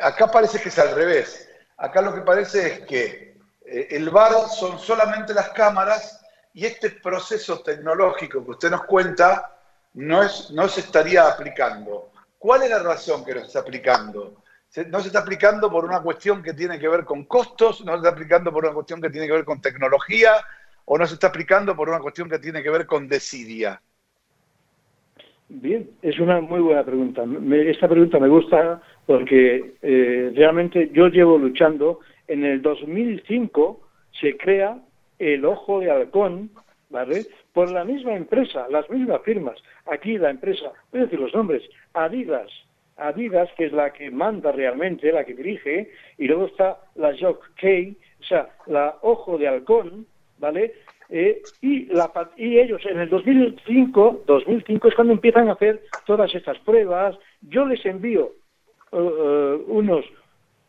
acá 0.00 0.30
parece 0.30 0.60
que 0.60 0.68
es 0.68 0.78
al 0.78 0.94
revés. 0.94 1.50
Acá 1.76 2.00
lo 2.00 2.14
que 2.14 2.22
parece 2.22 2.66
es 2.66 2.80
que 2.86 3.36
eh, 3.66 3.88
el 3.90 4.10
VAR 4.10 4.32
son 4.48 4.78
solamente 4.78 5.34
las 5.34 5.50
cámaras 5.50 6.24
y 6.54 6.64
este 6.64 6.90
proceso 6.90 7.60
tecnológico 7.60 8.44
que 8.44 8.50
usted 8.52 8.70
nos 8.70 8.84
cuenta 8.84 9.58
no, 9.94 10.22
es, 10.22 10.50
no 10.50 10.68
se 10.68 10.80
estaría 10.80 11.28
aplicando. 11.28 12.12
¿Cuál 12.46 12.62
es 12.62 12.70
la 12.70 12.78
razón 12.78 13.24
que 13.24 13.34
no 13.34 13.40
se 13.40 13.46
está 13.46 13.58
aplicando? 13.58 14.36
No 14.88 15.00
se 15.00 15.08
está 15.08 15.18
aplicando 15.18 15.68
por 15.68 15.84
una 15.84 16.00
cuestión 16.00 16.44
que 16.44 16.54
tiene 16.54 16.78
que 16.78 16.86
ver 16.86 17.04
con 17.04 17.24
costos, 17.24 17.84
no 17.84 17.90
se 17.90 17.96
está 17.96 18.10
aplicando 18.10 18.52
por 18.52 18.64
una 18.64 18.72
cuestión 18.72 19.02
que 19.02 19.10
tiene 19.10 19.26
que 19.26 19.32
ver 19.32 19.44
con 19.44 19.60
tecnología 19.60 20.30
o 20.84 20.96
no 20.96 21.04
se 21.06 21.14
está 21.14 21.26
aplicando 21.26 21.74
por 21.74 21.88
una 21.88 21.98
cuestión 21.98 22.30
que 22.30 22.38
tiene 22.38 22.62
que 22.62 22.70
ver 22.70 22.86
con 22.86 23.08
desidia. 23.08 23.82
Bien, 25.48 25.90
es 26.02 26.20
una 26.20 26.40
muy 26.40 26.60
buena 26.60 26.84
pregunta. 26.84 27.24
esta 27.68 27.88
pregunta 27.88 28.20
me 28.20 28.28
gusta 28.28 28.80
porque 29.06 29.74
eh, 29.82 30.32
realmente 30.32 30.90
yo 30.92 31.08
llevo 31.08 31.38
luchando 31.38 31.98
en 32.28 32.44
el 32.44 32.62
2005 32.62 33.80
se 34.20 34.36
crea 34.36 34.78
el 35.18 35.44
Ojo 35.44 35.80
de 35.80 35.90
Halcón, 35.90 36.52
¿vale? 36.90 37.26
Por 37.56 37.72
la 37.72 37.84
misma 37.84 38.14
empresa, 38.14 38.66
las 38.68 38.90
mismas 38.90 39.22
firmas. 39.22 39.56
Aquí 39.86 40.18
la 40.18 40.28
empresa, 40.28 40.72
voy 40.92 41.00
a 41.00 41.04
decir 41.04 41.18
los 41.18 41.32
nombres, 41.32 41.62
Adidas, 41.94 42.50
Adidas, 42.98 43.48
que 43.56 43.64
es 43.64 43.72
la 43.72 43.94
que 43.94 44.10
manda 44.10 44.52
realmente, 44.52 45.10
la 45.10 45.24
que 45.24 45.32
dirige, 45.32 45.90
y 46.18 46.26
luego 46.26 46.48
está 46.48 46.80
la 46.96 47.16
Jock 47.18 47.54
K, 47.58 47.66
o 48.20 48.24
sea, 48.24 48.50
la 48.66 48.98
Ojo 49.00 49.38
de 49.38 49.48
Halcón, 49.48 50.04
¿vale? 50.36 50.74
Eh, 51.08 51.40
y, 51.62 51.86
la, 51.86 52.12
y 52.36 52.58
ellos 52.58 52.82
en 52.84 53.00
el 53.00 53.08
2005, 53.08 54.24
2005 54.26 54.88
es 54.88 54.94
cuando 54.94 55.14
empiezan 55.14 55.48
a 55.48 55.52
hacer 55.52 55.80
todas 56.04 56.34
estas 56.34 56.58
pruebas. 56.58 57.16
Yo 57.40 57.64
les 57.64 57.82
envío 57.86 58.32
uh, 58.92 59.64
unos 59.66 60.04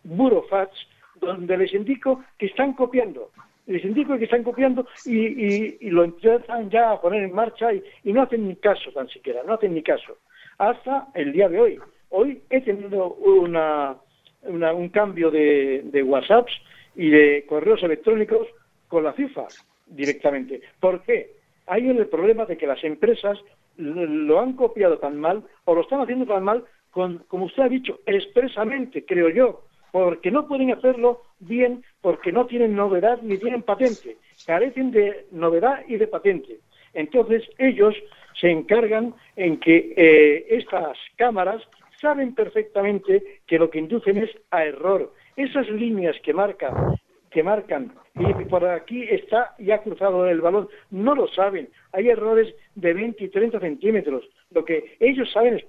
burofats 0.06 0.88
donde 1.20 1.58
les 1.58 1.74
indico 1.74 2.24
que 2.38 2.46
están 2.46 2.72
copiando. 2.72 3.32
Les 3.68 3.84
indico 3.84 4.18
que 4.18 4.24
están 4.26 4.44
copiando 4.44 4.88
y, 5.06 5.90
lo 5.90 6.04
empiezan 6.04 6.70
ya 6.70 6.92
a 6.92 7.02
poner 7.02 7.24
en 7.24 7.34
marcha 7.34 7.74
y, 7.74 7.84
no 8.06 8.24
hacen 8.24 8.48
ni 8.48 8.56
caso 8.56 8.92
tan 8.92 9.08
siquiera, 9.10 9.44
no 9.46 9.54
hacen 9.54 9.74
ni 9.74 9.84
caso. 9.84 10.18
Hasta 10.58 11.08
el 11.14 11.34
día 11.34 11.50
de 11.50 11.60
hoy. 11.60 11.80
Hoy 12.10 12.42
he 12.50 12.62
tenido 12.62 13.14
una, 13.16 13.98
un 14.44 14.90
cambio 14.90 15.30
de, 15.30 15.82
de 15.84 16.04
WhatsApps 16.04 16.54
y 16.96 17.10
de 17.10 17.46
correos 17.48 17.84
electrónicos 17.84 18.48
con 18.88 19.04
la 19.04 19.14
FIFA 19.14 19.48
directamente. 19.86 20.62
¿Por 20.80 21.04
qué? 21.04 21.32
Hay 21.68 21.88
el 21.90 22.08
problema 22.08 22.46
de 22.46 22.58
que 22.58 22.68
las 22.68 22.82
empresas 22.84 23.38
lo 23.78 24.40
han 24.40 24.54
copiado 24.54 24.98
tan 24.98 25.20
mal 25.20 25.44
o 25.66 25.76
lo 25.76 25.82
están 25.82 26.02
haciendo 26.02 26.26
tan 26.26 26.44
mal, 26.44 26.64
con, 26.92 27.20
como 27.28 27.46
usted 27.46 27.64
ha 27.64 27.70
dicho, 27.70 28.00
expresamente, 28.06 29.06
creo 29.06 29.30
yo, 29.30 29.64
porque 29.92 30.32
no 30.32 30.48
pueden 30.48 30.72
hacerlo 30.72 31.22
bien, 31.40 31.84
porque 32.08 32.32
no 32.32 32.46
tienen 32.46 32.74
novedad 32.74 33.20
ni 33.22 33.38
tienen 33.38 33.64
patente, 33.64 34.16
carecen 34.46 34.92
de 34.92 35.26
novedad 35.32 35.84
y 35.90 35.98
de 35.98 36.08
patente. 36.08 36.60
Entonces 36.94 37.44
ellos 37.58 37.96
se 38.40 38.50
encargan 38.50 39.14
en 39.36 39.60
que 39.60 39.94
eh, 39.98 40.46
estas 40.52 40.98
cámaras 41.18 41.62
saben 42.00 42.34
perfectamente 42.34 43.42
que 43.46 43.60
lo 43.60 43.70
que 43.70 43.80
inducen 43.80 44.20
es 44.20 44.30
a 44.52 44.64
error. 44.64 45.12
Esas 45.36 45.70
líneas 45.70 46.16
que 46.24 46.34
marcan, 46.34 46.96
que 47.30 47.44
marcan, 47.44 47.94
y 48.16 48.46
por 48.46 48.64
aquí 48.64 49.04
está 49.04 49.54
y 49.60 49.72
ha 49.72 49.80
cruzado 49.80 50.30
el 50.30 50.40
balón, 50.40 50.70
no 50.92 51.14
lo 51.14 51.28
saben. 51.28 51.68
Hay 51.92 52.08
errores 52.08 52.56
de 52.76 52.94
20 52.94 53.22
y 53.22 53.28
30 53.28 53.60
centímetros. 53.60 54.24
Lo 54.52 54.64
que 54.64 54.96
ellos 55.02 55.30
saben, 55.34 55.62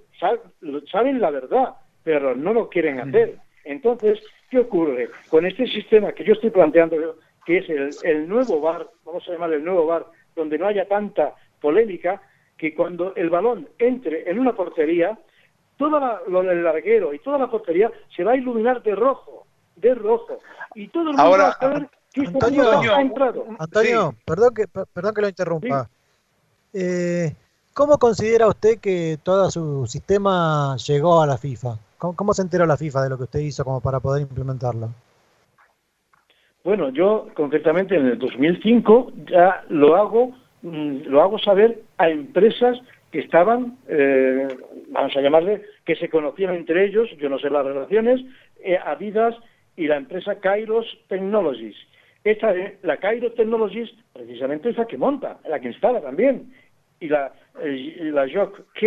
saben 0.92 1.21
la 1.21 1.30
verdad, 1.30 1.75
pero 2.04 2.37
no 2.37 2.52
lo 2.52 2.68
quieren 2.68 3.00
hacer. 3.00 3.38
Entonces, 3.64 4.21
¿qué 4.50 4.59
ocurre? 4.59 5.11
Con 5.28 5.47
este 5.47 5.67
sistema 5.67 6.12
que 6.12 6.25
yo 6.25 6.33
estoy 6.33 6.50
planteando, 6.50 7.17
que 7.45 7.59
es 7.59 8.02
el, 8.05 8.28
nuevo 8.28 8.61
bar, 8.61 8.88
vamos 9.05 9.26
a 9.28 9.33
llamar 9.33 9.52
el 9.52 9.64
nuevo 9.64 9.87
bar, 9.87 10.07
donde 10.35 10.59
no 10.59 10.67
haya 10.67 10.87
tanta 10.87 11.35
polémica, 11.61 12.23
que 12.57 12.75
cuando 12.75 13.14
el 13.14 13.31
balón 13.31 13.69
entre 13.78 14.28
en 14.31 14.38
una 14.38 14.55
portería, 14.55 15.19
todo 15.76 16.00
lo 16.26 16.43
del 16.43 16.64
larguero 16.64 17.14
y 17.14 17.21
toda 17.21 17.38
la 17.38 17.50
portería 17.50 17.90
se 18.14 18.25
va 18.25 18.33
a 18.33 18.37
iluminar 18.37 18.83
de 18.83 18.95
rojo, 18.95 19.47
de 19.76 19.95
rojo. 19.95 20.40
Y 20.75 20.88
todo 20.88 21.11
el 21.11 21.17
mundo 21.17 21.31
va 21.31 21.49
a 21.49 21.52
saber 21.52 21.88
que 22.12 22.23
este 22.23 22.35
Antonio, 22.35 22.95
ha 22.95 23.00
entrado. 23.00 23.47
Antonio, 23.59 24.14
perdón, 24.25 24.55
que, 24.55 24.67
perdón 24.67 25.14
que 25.14 25.21
lo 25.21 25.28
interrumpa. 25.28 25.88
Eh, 26.73 27.33
¿Cómo 27.75 27.97
considera 27.97 28.49
usted 28.49 28.78
que 28.81 29.19
todo 29.23 29.50
su 29.50 29.87
sistema 29.87 30.76
llegó 30.78 31.23
a 31.23 31.26
la 31.26 31.38
FIFA? 31.38 31.78
¿Cómo, 31.99 32.33
se 32.33 32.43
enteró 32.43 32.64
la 32.64 32.76
FIFA 32.76 33.02
de 33.02 33.11
lo 33.11 33.17
que 33.17 33.25
usted 33.25 33.40
hizo 33.40 33.64
como 33.64 33.81
para 33.81 33.99
poder 33.99 34.23
implementarlo? 34.23 34.90
Bueno, 36.62 36.90
yo 36.90 37.28
concretamente 37.35 37.97
en 37.97 38.07
el 38.07 38.19
2005 38.19 39.12
ya 39.26 39.64
lo 39.69 39.97
hago, 39.97 40.33
mm, 40.62 41.07
lo 41.07 41.23
hago 41.23 41.38
saber 41.38 41.83
a 41.97 42.09
empresas 42.09 42.78
que 43.11 43.21
estaban, 43.21 43.78
eh, 43.88 44.49
vamos 44.90 45.17
a 45.17 45.21
llamarle, 45.21 45.62
que 45.85 45.97
se 45.97 46.09
conocían 46.09 46.55
entre 46.55 46.85
ellos, 46.85 47.09
yo 47.19 47.28
no 47.28 47.38
sé 47.38 47.50
las 47.50 47.64
relaciones, 47.64 48.21
eh, 48.62 48.78
Adidas 48.85 49.35
y 49.76 49.87
la 49.87 49.97
empresa 49.97 50.37
Kairos 50.37 50.87
Technologies. 51.09 51.76
Esta, 52.23 52.52
la 52.83 52.99
Kairos 52.99 53.35
Technologies 53.35 53.90
precisamente 54.12 54.69
es 54.69 54.76
la 54.76 54.87
que 54.87 54.99
monta, 54.99 55.38
la 55.49 55.59
que 55.59 55.69
instala 55.69 56.00
también. 56.00 56.52
Y 57.00 57.09
la, 57.09 57.33
eh, 57.62 58.11
la 58.12 58.26
Jock 58.33 58.67
K, 58.75 58.87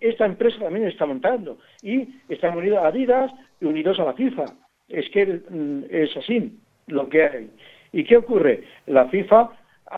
esta 0.00 0.26
empresa 0.26 0.58
también 0.58 0.86
está 0.86 1.06
montando. 1.06 1.58
Y 1.82 2.08
están 2.28 2.56
unidos 2.56 2.78
a 2.78 2.88
Adidas 2.88 3.32
y 3.60 3.64
unidos 3.64 3.98
a 4.00 4.04
la 4.04 4.14
FIFA. 4.14 4.44
Es 4.88 5.08
que 5.10 5.26
mm, 5.26 5.84
es 5.90 6.16
así 6.16 6.58
lo 6.86 7.08
que 7.08 7.22
hay. 7.22 7.50
¿Y 7.92 8.04
qué 8.04 8.16
ocurre? 8.16 8.64
La 8.86 9.08
FIFA, 9.08 9.50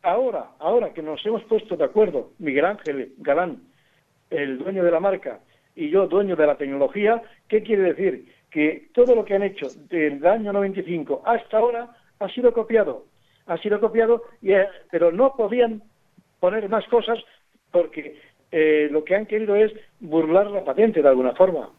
ahora, 0.02 0.50
ahora 0.58 0.92
que 0.92 1.02
nos 1.02 1.24
hemos 1.26 1.42
puesto 1.44 1.76
de 1.76 1.84
acuerdo, 1.84 2.30
Miguel 2.38 2.64
Ángel 2.64 3.12
Galán, 3.18 3.62
el 4.30 4.58
dueño 4.58 4.84
de 4.84 4.90
la 4.90 5.00
marca, 5.00 5.40
y 5.74 5.90
yo, 5.90 6.06
dueño 6.06 6.36
de 6.36 6.46
la 6.46 6.56
tecnología, 6.56 7.22
¿qué 7.48 7.62
quiere 7.62 7.94
decir? 7.94 8.34
Que 8.50 8.88
todo 8.92 9.14
lo 9.14 9.24
que 9.24 9.34
han 9.34 9.42
hecho 9.42 9.68
desde 9.88 10.08
el 10.08 10.26
año 10.26 10.52
95 10.52 11.22
hasta 11.24 11.58
ahora 11.58 11.90
ha 12.18 12.28
sido 12.30 12.52
copiado. 12.52 13.04
Ha 13.46 13.56
sido 13.58 13.80
copiado, 13.80 14.24
y, 14.42 14.52
eh, 14.52 14.66
pero 14.90 15.12
no 15.12 15.34
podían 15.36 15.82
poner 16.40 16.68
más 16.68 16.86
cosas 16.88 17.18
porque 17.70 18.18
eh, 18.50 18.88
lo 18.90 19.04
que 19.04 19.14
han 19.14 19.26
querido 19.26 19.56
es 19.56 19.72
burlar 20.00 20.50
la 20.50 20.64
patente 20.64 21.02
de 21.02 21.08
alguna 21.08 21.34
forma. 21.34 21.70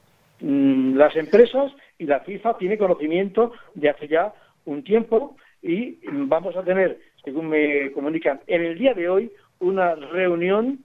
Mm, 0.41 0.95
las 0.95 1.15
empresas 1.15 1.71
y 1.97 2.05
la 2.05 2.21
FIFA 2.21 2.57
tiene 2.57 2.77
conocimiento 2.77 3.51
de 3.75 3.89
hace 3.89 4.07
ya 4.07 4.33
un 4.65 4.83
tiempo 4.83 5.35
y 5.61 5.99
vamos 6.11 6.55
a 6.55 6.63
tener, 6.63 6.99
según 7.23 7.49
me 7.49 7.91
comunican, 7.91 8.39
en 8.47 8.63
el 8.63 8.77
día 8.77 8.93
de 8.93 9.09
hoy 9.09 9.31
una 9.59 9.95
reunión 9.95 10.79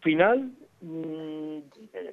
final 0.00 0.50
mm, 0.80 1.58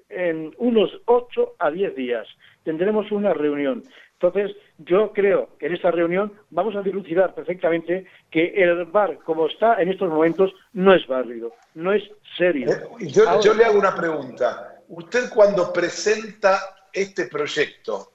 en 0.09 0.51
unos 0.57 1.01
8 1.05 1.53
a 1.59 1.71
10 1.71 1.95
días. 1.95 2.27
Tendremos 2.63 3.11
una 3.11 3.33
reunión. 3.33 3.83
Entonces, 4.23 4.55
yo 4.77 5.11
creo 5.11 5.49
que 5.59 5.65
en 5.65 5.75
esta 5.75 5.91
reunión 5.91 6.31
vamos 6.49 6.77
a 6.77 6.81
dilucidar 6.81 7.35
perfectamente 7.35 8.05
que 8.31 8.53
el 8.55 8.85
bar, 8.85 9.19
como 9.25 9.47
está 9.47 9.81
en 9.81 9.89
estos 9.89 10.09
momentos, 10.09 10.53
no 10.71 10.93
es 10.93 11.05
válido, 11.07 11.53
no 11.73 11.91
es 11.91 12.03
serio. 12.37 12.71
Eh, 12.71 13.07
yo, 13.07 13.41
yo 13.41 13.53
le 13.53 13.65
hago 13.65 13.77
una 13.77 13.93
pregunta. 13.93 14.79
Usted 14.87 15.29
cuando 15.29 15.73
presenta 15.73 16.87
este 16.93 17.25
proyecto 17.25 18.11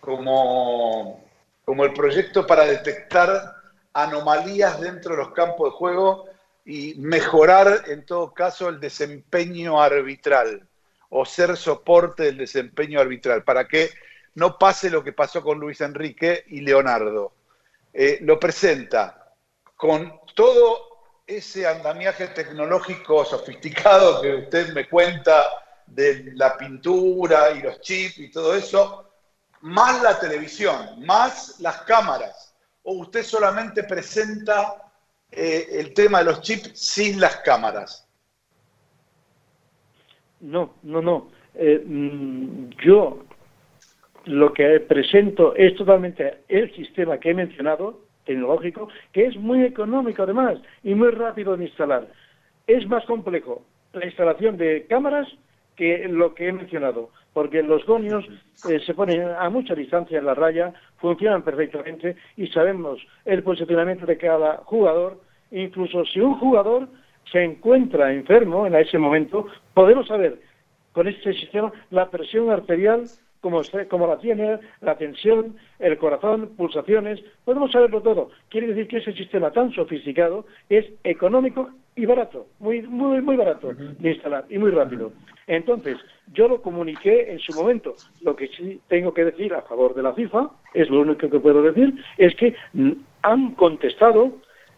como 0.00 1.22
como 1.66 1.84
el 1.84 1.92
proyecto 1.92 2.46
para 2.46 2.64
detectar 2.64 3.28
anomalías 3.92 4.80
dentro 4.80 5.12
de 5.12 5.18
los 5.18 5.32
campos 5.32 5.70
de 5.70 5.76
juego 5.76 6.24
y 6.64 6.94
mejorar 6.96 7.82
en 7.88 8.06
todo 8.06 8.32
caso 8.32 8.70
el 8.70 8.80
desempeño 8.80 9.80
arbitral 9.80 10.66
o 11.10 11.24
ser 11.26 11.56
soporte 11.56 12.22
del 12.24 12.38
desempeño 12.38 13.00
arbitral 13.00 13.44
para 13.44 13.68
que 13.68 13.90
no 14.34 14.58
pase 14.58 14.90
lo 14.90 15.02
que 15.02 15.12
pasó 15.12 15.42
con 15.42 15.58
Luis 15.58 15.80
Enrique 15.80 16.44
y 16.48 16.60
Leonardo. 16.60 17.32
Eh, 17.92 18.18
lo 18.22 18.38
presenta 18.38 19.34
con 19.76 20.20
todo 20.34 20.90
ese 21.26 21.66
andamiaje 21.66 22.28
tecnológico 22.28 23.24
sofisticado 23.24 24.20
que 24.20 24.34
usted 24.34 24.72
me 24.72 24.88
cuenta 24.88 25.44
de 25.86 26.32
la 26.34 26.56
pintura 26.56 27.50
y 27.50 27.62
los 27.62 27.80
chips 27.80 28.18
y 28.18 28.30
todo 28.30 28.54
eso, 28.54 29.10
más 29.62 30.02
la 30.02 30.18
televisión, 30.18 31.04
más 31.04 31.58
las 31.60 31.82
cámaras, 31.82 32.54
o 32.82 32.94
usted 32.94 33.22
solamente 33.24 33.84
presenta 33.84 34.90
eh, 35.30 35.68
el 35.72 35.94
tema 35.94 36.18
de 36.18 36.24
los 36.24 36.40
chips 36.40 36.78
sin 36.78 37.20
las 37.20 37.36
cámaras? 37.38 38.06
No, 40.40 40.74
no, 40.82 41.02
no. 41.02 41.30
Eh, 41.54 41.82
mm, 41.84 42.70
yo 42.84 43.24
lo 44.26 44.52
que 44.52 44.80
presento 44.80 45.54
es 45.54 45.74
totalmente 45.76 46.38
el 46.48 46.72
sistema 46.74 47.18
que 47.18 47.30
he 47.30 47.34
mencionado, 47.34 48.00
tecnológico, 48.24 48.88
que 49.12 49.26
es 49.26 49.36
muy 49.36 49.64
económico 49.64 50.22
además 50.22 50.58
y 50.82 50.94
muy 50.94 51.10
rápido 51.10 51.56
de 51.56 51.64
instalar. 51.64 52.06
Es 52.66 52.86
más 52.86 53.04
complejo 53.06 53.64
la 53.92 54.06
instalación 54.06 54.56
de 54.56 54.86
cámaras 54.88 55.28
que 55.76 56.06
lo 56.08 56.34
que 56.34 56.48
he 56.48 56.52
mencionado 56.52 57.10
porque 57.32 57.62
los 57.62 57.84
gonios 57.86 58.24
eh, 58.68 58.80
se 58.84 58.94
ponen 58.94 59.22
a 59.22 59.48
mucha 59.50 59.74
distancia 59.74 60.18
en 60.18 60.26
la 60.26 60.34
raya, 60.34 60.72
funcionan 60.98 61.42
perfectamente 61.42 62.16
y 62.36 62.46
sabemos 62.48 63.00
el 63.24 63.42
posicionamiento 63.42 64.06
de 64.06 64.18
cada 64.18 64.58
jugador. 64.58 65.20
Incluso 65.50 66.04
si 66.06 66.20
un 66.20 66.38
jugador 66.38 66.88
se 67.30 67.42
encuentra 67.42 68.12
enfermo 68.12 68.66
en 68.66 68.74
ese 68.74 68.98
momento, 68.98 69.46
podemos 69.74 70.08
saber 70.08 70.40
con 70.92 71.06
este 71.06 71.32
sistema 71.34 71.72
la 71.90 72.10
presión 72.10 72.50
arterial, 72.50 73.04
como, 73.40 73.62
como 73.88 74.06
la 74.06 74.18
tiene, 74.18 74.58
la 74.80 74.96
tensión, 74.96 75.56
el 75.78 75.98
corazón, 75.98 76.50
pulsaciones, 76.56 77.20
podemos 77.44 77.72
saberlo 77.72 78.02
todo. 78.02 78.30
Quiere 78.48 78.68
decir 78.68 78.88
que 78.88 78.98
ese 78.98 79.12
sistema 79.12 79.50
tan 79.50 79.72
sofisticado 79.72 80.46
es 80.68 80.86
económico 81.04 81.70
y 81.96 82.06
barato, 82.06 82.46
muy, 82.58 82.82
muy, 82.82 83.20
muy 83.20 83.36
barato 83.36 83.72
de 83.74 84.10
instalar 84.10 84.44
y 84.48 84.58
muy 84.58 84.70
rápido. 84.70 85.12
Entonces, 85.46 85.96
yo 86.32 86.46
lo 86.46 86.62
comuniqué 86.62 87.32
en 87.32 87.40
su 87.40 87.52
momento. 87.52 87.96
Lo 88.20 88.36
que 88.36 88.48
sí 88.48 88.80
tengo 88.88 89.12
que 89.12 89.24
decir 89.24 89.52
a 89.52 89.62
favor 89.62 89.94
de 89.94 90.02
la 90.02 90.12
FIFA, 90.12 90.50
es 90.74 90.88
lo 90.88 91.00
único 91.00 91.28
que 91.28 91.40
puedo 91.40 91.62
decir, 91.62 91.92
es 92.18 92.34
que 92.36 92.54
han 93.22 93.54
contestado, 93.54 94.32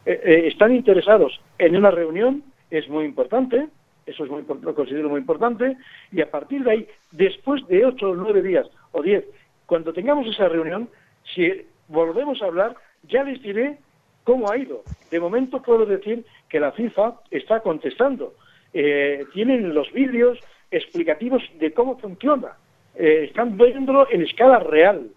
eh, 0.06 0.20
eh, 0.24 0.42
están 0.46 0.74
interesados 0.74 1.40
en 1.58 1.76
una 1.76 1.90
reunión, 1.90 2.42
es 2.70 2.88
muy 2.88 3.04
importante, 3.04 3.68
eso 4.06 4.24
es 4.24 4.30
muy, 4.30 4.44
lo 4.62 4.74
considero 4.74 5.08
muy 5.08 5.20
importante, 5.20 5.76
y 6.10 6.20
a 6.20 6.30
partir 6.30 6.64
de 6.64 6.70
ahí, 6.70 6.88
después 7.12 7.66
de 7.68 7.84
ocho 7.84 8.10
o 8.10 8.14
nueve 8.14 8.42
días 8.42 8.66
o 8.92 9.02
diez, 9.02 9.24
cuando 9.66 9.92
tengamos 9.92 10.26
esa 10.26 10.48
reunión, 10.48 10.88
si 11.34 11.50
volvemos 11.88 12.42
a 12.42 12.46
hablar, 12.46 12.76
ya 13.08 13.22
les 13.24 13.40
diré 13.42 13.78
cómo 14.24 14.50
ha 14.50 14.56
ido. 14.56 14.82
De 15.10 15.20
momento 15.20 15.62
puedo 15.62 15.86
decir 15.86 16.24
que 16.48 16.60
la 16.60 16.72
FIFA 16.72 17.14
está 17.30 17.60
contestando. 17.60 18.34
Eh, 18.72 19.24
tienen 19.32 19.74
los 19.74 19.92
vídeos, 19.92 20.38
explicativos 20.70 21.42
de 21.58 21.72
cómo 21.72 21.98
funciona. 21.98 22.56
Eh, 22.94 23.24
están 23.28 23.56
viéndolo 23.56 24.06
en 24.10 24.22
escala 24.22 24.58
real. 24.58 25.08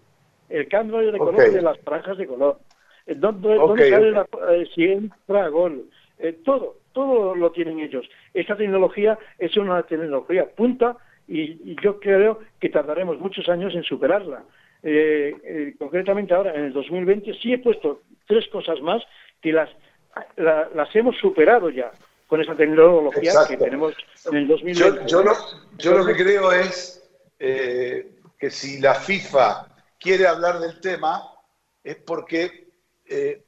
El 0.48 0.68
cambio 0.68 0.98
de 0.98 1.18
color 1.18 1.50
de 1.50 1.62
las 1.62 1.78
franjas 1.80 2.18
de 2.18 2.26
color. 2.26 2.58
Eh, 3.06 3.14
¿Dónde, 3.14 3.58
sale 3.90 4.10
la, 4.12 4.26
eh, 4.50 4.66
si 4.74 4.84
entra 4.84 5.48
gol? 5.48 5.84
Todo, 6.44 6.76
todo 6.92 7.34
lo 7.34 7.52
tienen 7.52 7.80
ellos. 7.80 8.08
Esta 8.32 8.56
tecnología 8.56 9.18
es 9.38 9.56
una 9.56 9.82
tecnología 9.82 10.48
punta 10.48 10.96
y, 11.28 11.76
yo 11.82 12.00
creo 12.00 12.40
que 12.60 12.68
tardaremos 12.68 13.18
muchos 13.18 13.48
años 13.48 13.74
en 13.74 13.82
superarla. 13.82 14.44
concretamente 15.78 16.34
ahora, 16.34 16.54
en 16.54 16.64
el 16.64 16.72
2020, 16.72 17.34
sí 17.34 17.52
he 17.52 17.58
puesto 17.58 18.02
tres 18.26 18.48
cosas 18.48 18.80
más 18.80 19.02
que 19.42 19.52
las, 19.52 19.70
las 20.36 20.96
hemos 20.96 21.16
superado 21.18 21.70
ya 21.70 21.90
con 22.26 22.40
esa 22.40 22.54
tecnología 22.54 23.32
que 23.48 23.56
tenemos 23.56 23.94
en 24.26 24.36
el 24.36 24.48
2020. 24.48 25.06
Yo, 25.06 25.92
lo, 25.92 26.06
que 26.06 26.16
creo 26.16 26.52
es 26.52 27.08
eh, 27.38 28.18
que 28.38 28.50
si 28.50 28.80
la 28.80 28.94
FIFA 28.94 29.68
quiere 29.98 30.26
hablar 30.26 30.58
del 30.58 30.80
tema 30.80 31.22
es 31.84 31.96
porque, 31.96 32.68
eh, 33.06 33.44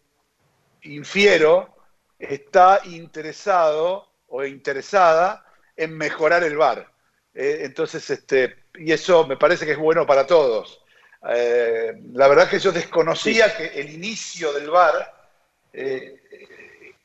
infiero, 0.82 1.74
está 2.18 2.80
interesado 2.84 4.08
o 4.28 4.44
interesada 4.44 5.44
en 5.76 5.96
mejorar 5.96 6.42
el 6.44 6.56
VAR. 6.56 6.90
Eh, 7.34 7.60
entonces, 7.62 8.08
este, 8.10 8.64
y 8.74 8.92
eso 8.92 9.26
me 9.26 9.36
parece 9.36 9.64
que 9.64 9.72
es 9.72 9.78
bueno 9.78 10.06
para 10.06 10.26
todos. 10.26 10.82
la 11.22 12.28
verdad 12.28 12.48
que 12.48 12.58
yo 12.58 12.72
desconocía 12.72 13.56
que 13.56 13.80
el 13.80 13.90
inicio 13.90 14.52
del 14.52 14.70
VAR 14.70 15.14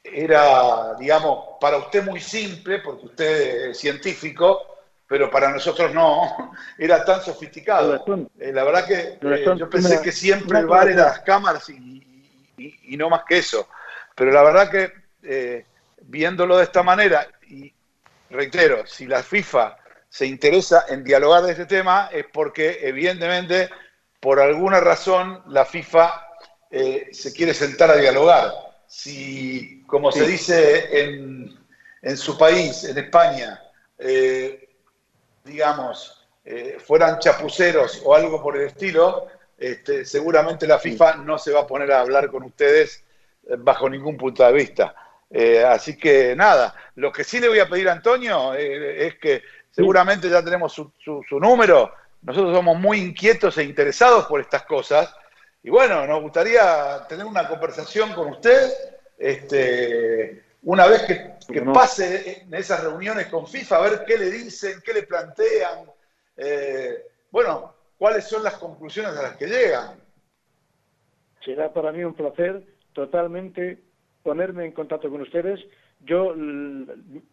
era, 0.04 0.96
digamos, 0.96 1.58
para 1.60 1.78
usted 1.78 2.04
muy 2.04 2.20
simple, 2.20 2.80
porque 2.80 3.06
usted 3.06 3.70
es 3.70 3.80
científico, 3.80 4.74
pero 5.08 5.30
para 5.30 5.50
nosotros 5.50 5.94
no, 5.94 6.54
era 6.78 7.04
tan 7.06 7.22
sofisticado. 7.22 8.04
Eh, 8.40 8.52
la 8.52 8.64
verdad 8.64 8.86
que 8.86 9.20
eh, 9.22 9.56
yo 9.58 9.70
pensé 9.70 10.02
que 10.02 10.12
siempre 10.12 10.60
el 10.60 10.68
bar 10.68 10.90
era 10.90 11.06
las 11.06 11.20
cámaras 11.20 11.70
y, 11.70 12.02
no 12.98 13.10
más 13.10 13.24
que 13.28 13.40
eso. 13.40 13.68
Pero 14.16 14.32
la 14.32 14.44
verdad 14.44 14.70
que 14.70 14.92
eh, 15.24 15.66
viéndolo 16.02 16.58
de 16.58 16.64
esta 16.64 16.84
manera, 16.84 17.28
y 17.48 17.74
reitero, 18.30 18.86
si 18.86 19.06
la 19.06 19.24
FIFA 19.24 19.78
se 20.10 20.26
interesa 20.26 20.86
en 20.90 21.04
dialogar 21.04 21.44
de 21.44 21.52
este 21.52 21.66
tema, 21.66 22.10
es 22.12 22.26
porque 22.32 22.80
evidentemente, 22.84 23.70
por 24.20 24.40
alguna 24.40 24.80
razón, 24.80 25.42
la 25.48 25.66
FIFA 25.66 26.28
se 27.12 27.34
quiere 27.34 27.54
sentar 27.54 27.92
a 27.92 27.98
dialogar. 27.98 28.52
Si, 28.88 29.84
como 29.86 30.12
se 30.12 30.26
dice 30.26 31.02
en, 31.04 31.56
en 32.02 32.18
su 32.18 32.38
país, 32.38 32.84
en 32.84 32.98
España, 32.98 33.62
eh, 33.98 34.70
digamos, 35.44 36.28
eh, 36.46 36.78
fueran 36.84 37.20
chapuceros 37.20 38.02
o 38.04 38.14
algo 38.14 38.42
por 38.42 38.58
el 38.58 38.68
estilo, 38.68 39.28
este, 39.58 40.06
seguramente 40.06 40.68
la 40.68 40.78
FIFA 40.78 41.16
no 41.18 41.38
se 41.38 41.52
va 41.52 41.62
a 41.62 41.68
poner 41.68 41.92
a 41.92 42.02
hablar 42.02 42.30
con 42.30 42.44
ustedes 42.44 43.04
bajo 43.60 43.90
ningún 43.90 44.18
punto 44.18 44.44
de 44.46 44.52
vista. 44.52 44.94
Así 45.68 45.98
que 45.98 46.36
nada, 46.36 46.76
lo 46.96 47.12
que 47.12 47.24
sí 47.24 47.40
le 47.40 47.50
voy 47.50 47.60
a 47.60 47.68
pedir 47.68 47.90
a 47.90 47.94
Antonio 47.94 48.54
es 48.54 49.16
que 49.16 49.42
seguramente 49.72 50.30
ya 50.30 50.44
tenemos 50.44 50.72
su, 50.74 50.92
su 51.00 51.40
número, 51.40 51.92
nosotros 52.22 52.56
somos 52.56 52.80
muy 52.80 53.00
inquietos 53.00 53.58
e 53.58 53.64
interesados 53.64 54.26
por 54.26 54.40
estas 54.40 54.64
cosas. 54.64 55.14
Y 55.62 55.70
bueno, 55.70 56.06
nos 56.06 56.22
gustaría 56.22 57.06
tener 57.08 57.26
una 57.26 57.48
conversación 57.48 58.14
con 58.14 58.30
usted 58.30 58.72
este, 59.18 60.44
una 60.64 60.88
vez 60.88 61.04
que, 61.04 61.62
pase 61.62 62.42
en 62.42 62.54
esas 62.54 62.84
reuniones 62.84 63.28
con 63.28 63.48
FIFA, 63.48 63.78
a 63.78 63.82
ver 63.82 64.04
qué 64.06 64.18
le 64.18 64.32
dicen, 64.32 64.82
qué 64.84 64.94
le 64.94 65.04
plantean, 65.04 65.90
eh, 66.38 67.06
bueno, 67.32 67.74
cuáles 67.98 68.26
son 68.26 68.44
las 68.44 68.56
conclusiones 68.56 69.16
a 69.16 69.22
las 69.22 69.38
que 69.38 69.48
llegan. 69.48 70.00
Será 71.44 71.72
para 71.74 71.92
mí 71.92 72.04
un 72.04 72.14
placer 72.14 72.64
totalmente 72.94 73.82
ponerme 74.24 74.66
en 74.66 74.72
contacto 74.72 75.10
con 75.10 75.22
ustedes. 75.22 75.60
Yo 76.06 76.34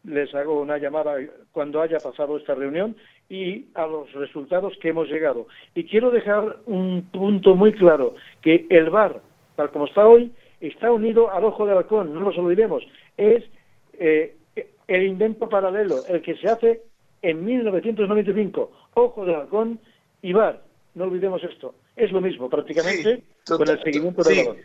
les 0.04 0.34
hago 0.34 0.60
una 0.60 0.78
llamada 0.78 1.16
cuando 1.52 1.80
haya 1.80 1.98
pasado 1.98 2.36
esta 2.36 2.54
reunión 2.54 2.96
y 3.28 3.66
a 3.74 3.86
los 3.86 4.12
resultados 4.12 4.74
que 4.82 4.90
hemos 4.90 5.08
llegado. 5.08 5.46
Y 5.74 5.84
quiero 5.84 6.10
dejar 6.10 6.58
un 6.66 7.08
punto 7.12 7.54
muy 7.54 7.72
claro, 7.72 8.14
que 8.42 8.66
el 8.68 8.90
VAR, 8.90 9.20
tal 9.56 9.70
como 9.70 9.86
está 9.86 10.06
hoy, 10.06 10.32
está 10.60 10.92
unido 10.92 11.30
al 11.32 11.44
ojo 11.44 11.64
de 11.64 11.72
halcón, 11.72 12.12
no 12.12 12.20
nos 12.20 12.36
olvidemos. 12.36 12.82
Es 13.16 13.44
eh, 13.94 14.36
el 14.88 15.02
invento 15.04 15.48
paralelo, 15.48 16.04
el 16.08 16.20
que 16.20 16.36
se 16.36 16.48
hace 16.48 16.82
en 17.22 17.44
1995, 17.44 18.70
ojo 18.94 19.24
de 19.24 19.34
halcón 19.34 19.78
y 20.22 20.32
VAR. 20.32 20.62
No 20.94 21.04
olvidemos 21.04 21.42
esto. 21.44 21.74
Es 21.94 22.10
lo 22.10 22.20
mismo, 22.20 22.50
prácticamente, 22.50 23.22
con 23.46 23.68
el 23.68 23.82
seguimiento 23.82 24.22
del 24.22 24.46
balón. 24.46 24.56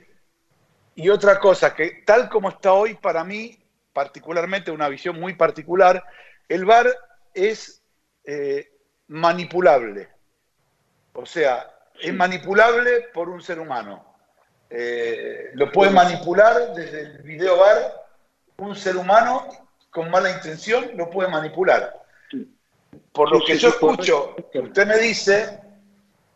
Y 0.95 1.09
otra 1.09 1.39
cosa, 1.39 1.75
que 1.75 2.03
tal 2.05 2.29
como 2.29 2.49
está 2.49 2.73
hoy, 2.73 2.95
para 2.95 3.23
mí, 3.23 3.59
particularmente 3.91 4.71
una 4.71 4.87
visión 4.87 5.19
muy 5.19 5.33
particular, 5.33 6.03
el 6.47 6.65
VAR 6.65 6.87
es 7.33 7.83
eh, 8.23 8.71
manipulable. 9.07 10.09
O 11.13 11.25
sea, 11.25 11.69
es 12.01 12.13
manipulable 12.13 13.07
por 13.13 13.29
un 13.29 13.41
ser 13.41 13.59
humano. 13.59 14.15
Eh, 14.69 15.51
lo 15.53 15.71
puede 15.71 15.91
manipular 15.91 16.73
desde 16.73 17.01
el 17.01 17.17
video 17.23 17.57
bar, 17.57 18.05
un 18.57 18.75
ser 18.75 18.97
humano 18.97 19.47
con 19.89 20.09
mala 20.09 20.31
intención 20.31 20.91
lo 20.95 21.09
puede 21.09 21.29
manipular. 21.29 22.01
Por 23.11 23.31
lo 23.31 23.45
que 23.45 23.57
yo 23.57 23.69
escucho 23.69 24.35
que 24.51 24.59
usted 24.59 24.85
me 24.85 24.97
dice, 24.97 25.59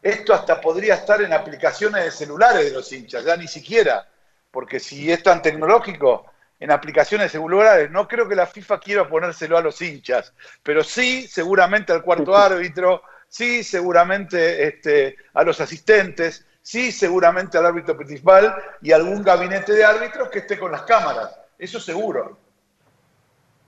esto 0.02 0.34
hasta 0.34 0.62
podría 0.62 0.96
estar 0.96 1.22
en 1.22 1.34
aplicaciones 1.34 2.06
de 2.06 2.12
celulares 2.12 2.66
de 2.66 2.72
los 2.72 2.92
hinchas, 2.94 3.26
ya 3.26 3.36
ni 3.36 3.48
siquiera, 3.48 4.09
porque 4.52 4.80
si 4.80 5.12
es 5.12 5.24
tan 5.24 5.42
tecnológico, 5.42 6.26
en 6.60 6.72
aplicaciones 6.72 7.32
celulares. 7.32 7.90
No 7.92 8.08
creo 8.08 8.28
que 8.28 8.36
la 8.36 8.46
FIFA 8.46 8.80
quiera 8.80 9.08
ponérselo 9.08 9.58
a 9.58 9.62
los 9.62 9.82
hinchas, 9.82 10.34
pero 10.62 10.84
sí 10.84 11.28
seguramente 11.28 11.94
al 11.94 12.04
cuarto 12.04 12.36
árbitro, 12.36 13.02
sí 13.28 13.64
seguramente 13.64 14.68
este, 14.68 15.16
a 15.34 15.44
los 15.44 15.62
asistentes, 15.62 16.46
sí 16.62 16.92
seguramente 16.92 17.58
al 17.58 17.66
árbitro 17.66 17.96
principal 17.96 18.54
y 18.82 18.92
algún 18.92 19.24
gabinete 19.24 19.74
de 19.74 19.86
árbitros 19.86 20.30
que 20.30 20.40
esté 20.40 20.58
con 20.60 20.72
las 20.72 20.84
cámaras. 20.84 21.40
Eso 21.58 21.80
seguro. 21.80 22.38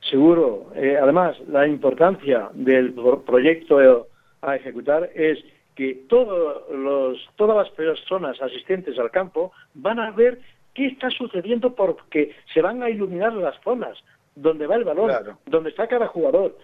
Seguro. 0.02 0.72
Eh, 0.76 0.98
además, 1.02 1.38
la 1.48 1.68
importancia 1.68 2.50
del 2.54 2.94
proyecto 3.26 4.08
a 4.42 4.56
ejecutar 4.56 5.10
es 5.14 5.38
que 5.76 6.06
todos 6.10 6.70
los, 6.72 7.18
todas 7.36 7.56
las 7.56 7.70
personas 7.70 8.42
asistentes 8.42 8.98
al 8.98 9.12
campo 9.12 9.52
van 9.74 10.00
a 10.00 10.12
ver 10.12 10.42
qué 10.74 10.88
está 10.88 11.10
sucediendo 11.10 11.76
porque 11.76 12.36
se 12.54 12.62
van 12.62 12.84
a 12.84 12.90
iluminar 12.90 13.34
las 13.34 13.60
zonas 13.64 13.98
donde 14.36 14.66
va 14.66 14.76
el 14.76 14.86
balón, 14.86 15.12
donde 15.46 15.70
está 15.70 15.88
cada 15.88 16.08
jugador. 16.08 16.58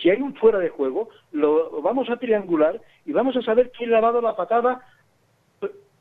si 0.00 0.10
hay 0.10 0.20
un 0.20 0.34
fuera 0.34 0.58
de 0.58 0.68
juego, 0.68 1.08
lo 1.32 1.80
vamos 1.82 2.10
a 2.10 2.18
triangular 2.18 2.80
y 3.06 3.12
vamos 3.12 3.36
a 3.36 3.42
saber 3.42 3.70
quién 3.76 3.90
le 3.90 3.96
ha 3.96 4.02
dado 4.02 4.20
la 4.20 4.36
patada 4.36 4.84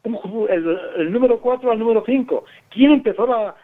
el, 0.03 1.11
número 1.11 1.39
4 1.39 1.71
al 1.71 1.79
número 1.79 2.03
5. 2.05 2.43
¿Quién 2.69 2.91
empezó 2.91 3.27
la, 3.27 3.55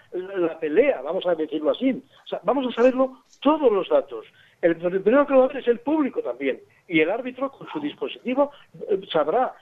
pelea? 0.60 1.02
Vamos 1.02 1.26
a 1.26 1.36
decirlo 1.36 1.72
así. 1.72 2.04
vamos 2.44 2.68
a 2.68 2.76
saberlo 2.76 3.20
todos 3.42 3.72
los 3.72 3.88
datos. 3.90 4.26
El, 4.62 4.76
primero 4.78 5.26
que 5.26 5.34
lo 5.34 5.46
hace 5.46 5.60
es 5.60 5.68
el 5.68 5.80
público 5.80 6.22
también. 6.22 6.60
Y 6.88 7.00
el 7.00 7.10
árbitro, 7.10 7.52
con 7.52 7.68
su 7.70 7.80
dispositivo, 7.80 8.52
eh, 8.90 9.00
sabrá 9.12 9.54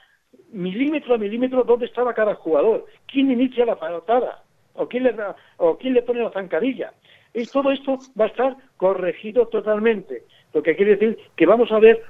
milímetro 0.50 1.14
a 1.14 1.18
milímetro 1.18 1.64
dónde 1.64 1.86
estaba 1.86 2.14
cada 2.14 2.34
jugador, 2.34 2.86
quién 3.06 3.30
inicia 3.30 3.66
la 3.66 3.78
patada 3.78 4.42
o 4.74 4.88
quién 4.88 5.04
le, 5.04 5.14
o 5.58 5.76
quién 5.78 5.94
le 5.94 6.02
pone 6.02 6.22
la 6.22 6.30
zancadilla. 6.30 6.92
Y 7.32 7.46
todo 7.46 7.72
esto 7.72 7.98
va 8.18 8.26
a 8.26 8.28
estar 8.28 8.56
corregido 8.76 9.48
totalmente, 9.48 10.24
lo 10.52 10.62
que 10.62 10.76
quiere 10.76 10.92
decir 10.92 11.18
que 11.36 11.46
vamos 11.46 11.70
a 11.72 11.78
ver 11.80 12.04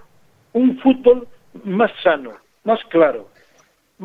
un 0.53 0.79
fútbol 0.81 1.27
más 1.65 1.91
sano, 2.03 2.33
más 2.65 2.81
claro. 2.91 3.29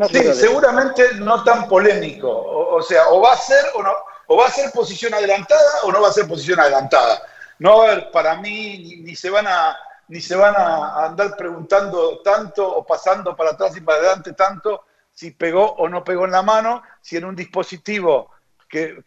sí, 0.09 0.23
seguramente 0.33 1.03
no 1.19 1.43
tan 1.43 1.67
polémico. 1.67 2.29
O, 2.29 2.81
sea, 2.81 3.09
o 3.09 3.21
va 3.21 3.33
a 3.33 3.37
ser 3.37 3.63
o 3.75 3.83
no, 3.83 3.91
o 4.27 4.37
va 4.37 4.45
a 4.45 4.49
ser 4.49 4.71
posición 4.71 5.13
adelantada 5.13 5.83
o 5.83 5.91
no 5.91 6.01
va 6.01 6.07
a 6.07 6.13
ser 6.13 6.27
posición 6.27 6.59
adelantada. 6.59 7.21
No 7.59 7.83
para 8.13 8.37
mí 8.37 9.01
ni 9.03 9.15
se 9.15 9.29
van 9.29 9.47
a 9.47 9.77
ni 10.09 10.19
se 10.19 10.35
van 10.35 10.55
a 10.57 11.05
andar 11.05 11.37
preguntando 11.37 12.19
tanto 12.21 12.67
o 12.67 12.85
pasando 12.85 13.35
para 13.35 13.51
atrás 13.51 13.77
y 13.77 13.81
para 13.81 13.99
adelante 13.99 14.33
tanto 14.33 14.83
si 15.13 15.31
pegó 15.31 15.73
o 15.73 15.87
no 15.87 16.03
pegó 16.03 16.25
en 16.25 16.31
la 16.31 16.41
mano, 16.41 16.81
si 17.01 17.17
en 17.17 17.25
un 17.25 17.35
dispositivo 17.35 18.31
que, 18.67 19.03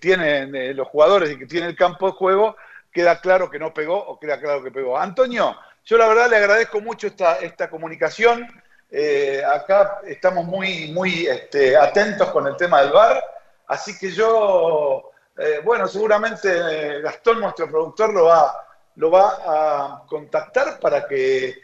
tienen 0.00 0.54
eh, 0.54 0.74
los 0.74 0.88
jugadores 0.88 1.30
y 1.30 1.38
que 1.38 1.46
tiene 1.46 1.68
el 1.68 1.76
campo 1.76 2.06
de 2.06 2.12
juego 2.12 2.56
queda 2.92 3.20
claro 3.20 3.48
que 3.48 3.58
no 3.58 3.72
pegó 3.72 3.96
o 3.96 4.18
queda 4.18 4.38
claro 4.38 4.62
que 4.62 4.70
pegó. 4.70 4.98
Antonio, 4.98 5.56
yo 5.84 5.98
la 5.98 6.06
verdad 6.06 6.28
le 6.30 6.36
agradezco 6.36 6.80
mucho 6.80 7.06
esta, 7.06 7.36
esta 7.36 7.70
comunicación. 7.70 8.46
Eh, 8.90 9.42
acá 9.44 10.00
estamos 10.06 10.44
muy, 10.44 10.92
muy 10.92 11.26
este, 11.26 11.76
atentos 11.76 12.28
con 12.30 12.46
el 12.46 12.56
tema 12.56 12.82
del 12.82 12.92
bar, 12.92 13.24
así 13.68 13.98
que 13.98 14.10
yo, 14.10 15.10
eh, 15.38 15.62
bueno, 15.64 15.88
seguramente 15.88 17.00
Gastón, 17.00 17.40
nuestro 17.40 17.68
productor, 17.68 18.12
lo 18.12 18.24
va 18.26 18.54
lo 18.96 19.10
va 19.10 19.28
a 19.46 20.06
contactar 20.06 20.78
para 20.80 21.06
que 21.06 21.54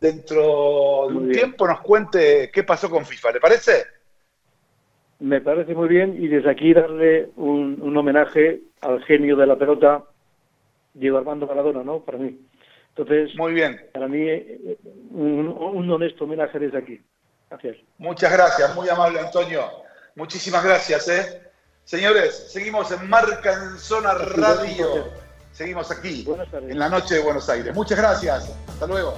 dentro 0.00 1.06
de 1.08 1.16
un 1.16 1.30
tiempo 1.30 1.66
nos 1.66 1.80
cuente 1.80 2.50
qué 2.52 2.64
pasó 2.64 2.90
con 2.90 3.06
FIFA. 3.06 3.32
¿Le 3.32 3.40
parece? 3.40 3.84
Me 5.20 5.40
parece 5.40 5.74
muy 5.74 5.88
bien 5.88 6.16
y 6.20 6.26
desde 6.26 6.50
aquí 6.50 6.74
darle 6.74 7.30
un, 7.36 7.96
homenaje 7.96 8.60
al 8.80 9.02
genio 9.04 9.36
de 9.36 9.46
la 9.46 9.56
pelota, 9.56 10.04
Diego 10.94 11.18
Armando 11.18 11.46
Maradona, 11.46 11.84
¿no? 11.84 12.00
Para 12.00 12.18
mí. 12.18 12.38
Entonces, 12.88 13.34
muy 13.36 13.52
bien. 13.52 13.80
Para 13.92 14.08
mí, 14.08 14.26
un, 15.10 15.48
un 15.48 15.90
honesto 15.90 16.24
homenaje 16.24 16.58
desde 16.58 16.78
aquí. 16.78 17.00
Gracias. 17.48 17.76
Muchas 17.98 18.32
gracias, 18.32 18.74
muy 18.74 18.88
amable 18.88 19.20
Antonio. 19.20 19.62
Muchísimas 20.16 20.64
gracias, 20.64 21.08
¿eh? 21.08 21.42
Señores, 21.84 22.50
seguimos 22.50 22.90
en 22.92 23.08
Marca 23.08 23.52
en 23.52 23.78
Zona 23.78 24.14
Radio. 24.14 25.21
Seguimos 25.62 25.92
aquí 25.92 26.26
en 26.68 26.76
la 26.76 26.88
noche 26.88 27.14
de 27.14 27.20
Buenos 27.20 27.48
Aires. 27.48 27.72
Muchas 27.72 27.96
gracias. 27.96 28.50
Hasta 28.66 28.84
luego. 28.84 29.14